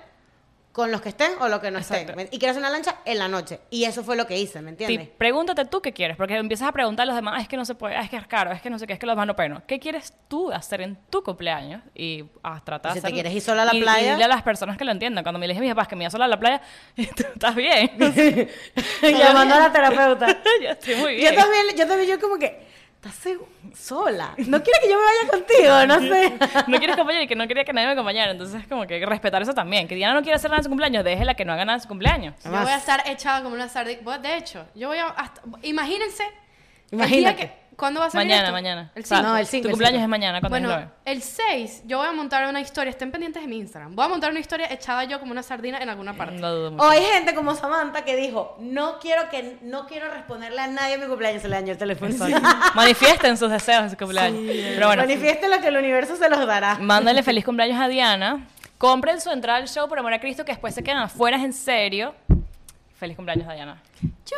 [0.71, 2.12] con los que estén o los que no Exacto.
[2.13, 2.29] estén.
[2.31, 3.60] Y quiero hacer una lancha en la noche.
[3.69, 5.10] Y eso fue lo que hice, ¿me Sí, entiendes?
[5.17, 7.65] pregúntate tú qué quieres, porque empiezas a preguntar a los demás, "Ah, es que no
[7.65, 9.13] se puede, ah, es que es caro, es que no sé qué, es que los
[9.17, 9.62] demás no.
[9.67, 11.81] ¿Qué quieres tú hacer en tu cumpleaños?
[11.93, 14.07] Y a tratar Y si de te quieres ir sola a la Y- playa.
[14.07, 15.23] Y dile a las personas que lo entiendan.
[15.25, 16.62] Cuando me dije a mis papás que me iba sola a la playa,
[16.95, 17.91] tú estás bien.
[19.01, 20.27] Llamando a la terapeuta.
[20.62, 21.36] yo estoy muy Yo bien.
[21.36, 22.70] también, yo también, yo como que,
[23.03, 23.33] ¿estás
[23.75, 24.35] sola?
[24.37, 25.85] ¿No quieres que yo me vaya contigo?
[25.87, 26.33] No sé.
[26.67, 28.31] no quieres acompañar y que no quería que nadie me acompañara.
[28.31, 29.87] Entonces, como que hay que respetar eso también.
[29.87, 31.81] Que Diana no quiere hacer nada en su cumpleaños, déjela que no haga nada en
[31.81, 32.35] su cumpleaños.
[32.43, 34.17] Yo voy a estar echada como una sardina.
[34.19, 35.07] De hecho, yo voy a.
[35.07, 36.23] hasta- imagínense.
[36.91, 37.37] el día Imagínate.
[37.47, 38.51] que- ¿Cuándo va a ser Mañana, esto?
[38.53, 38.91] mañana.
[38.93, 39.27] El O sea, 5.
[39.29, 40.03] No, el cinco, Tu el cumpleaños cinco.
[40.05, 40.87] es mañana cuando Bueno, lo ve.
[41.05, 42.91] el 6 yo voy a montar una historia.
[42.91, 43.95] Estén pendientes de mi Instagram.
[43.95, 46.35] Voy a montar una historia echada yo como una sardina en alguna parte.
[46.35, 46.83] No dudo mucho.
[46.83, 50.93] O hay gente como Samantha que dijo, no quiero que no quiero responderle a nadie
[50.93, 52.13] en mi cumpleaños, se le dañó el teléfono.
[52.75, 54.39] Manifiesten sus deseos en su cumpleaños.
[54.45, 56.75] Pero bueno, Manifieste lo que el universo se los dará.
[56.79, 58.45] mándale feliz cumpleaños a Diana.
[58.77, 61.43] Compren su entrada al show por amor a Cristo que después se quedan afuera, es
[61.43, 62.13] en serio.
[62.95, 63.81] Feliz cumpleaños a Diana.
[64.23, 64.37] Chau.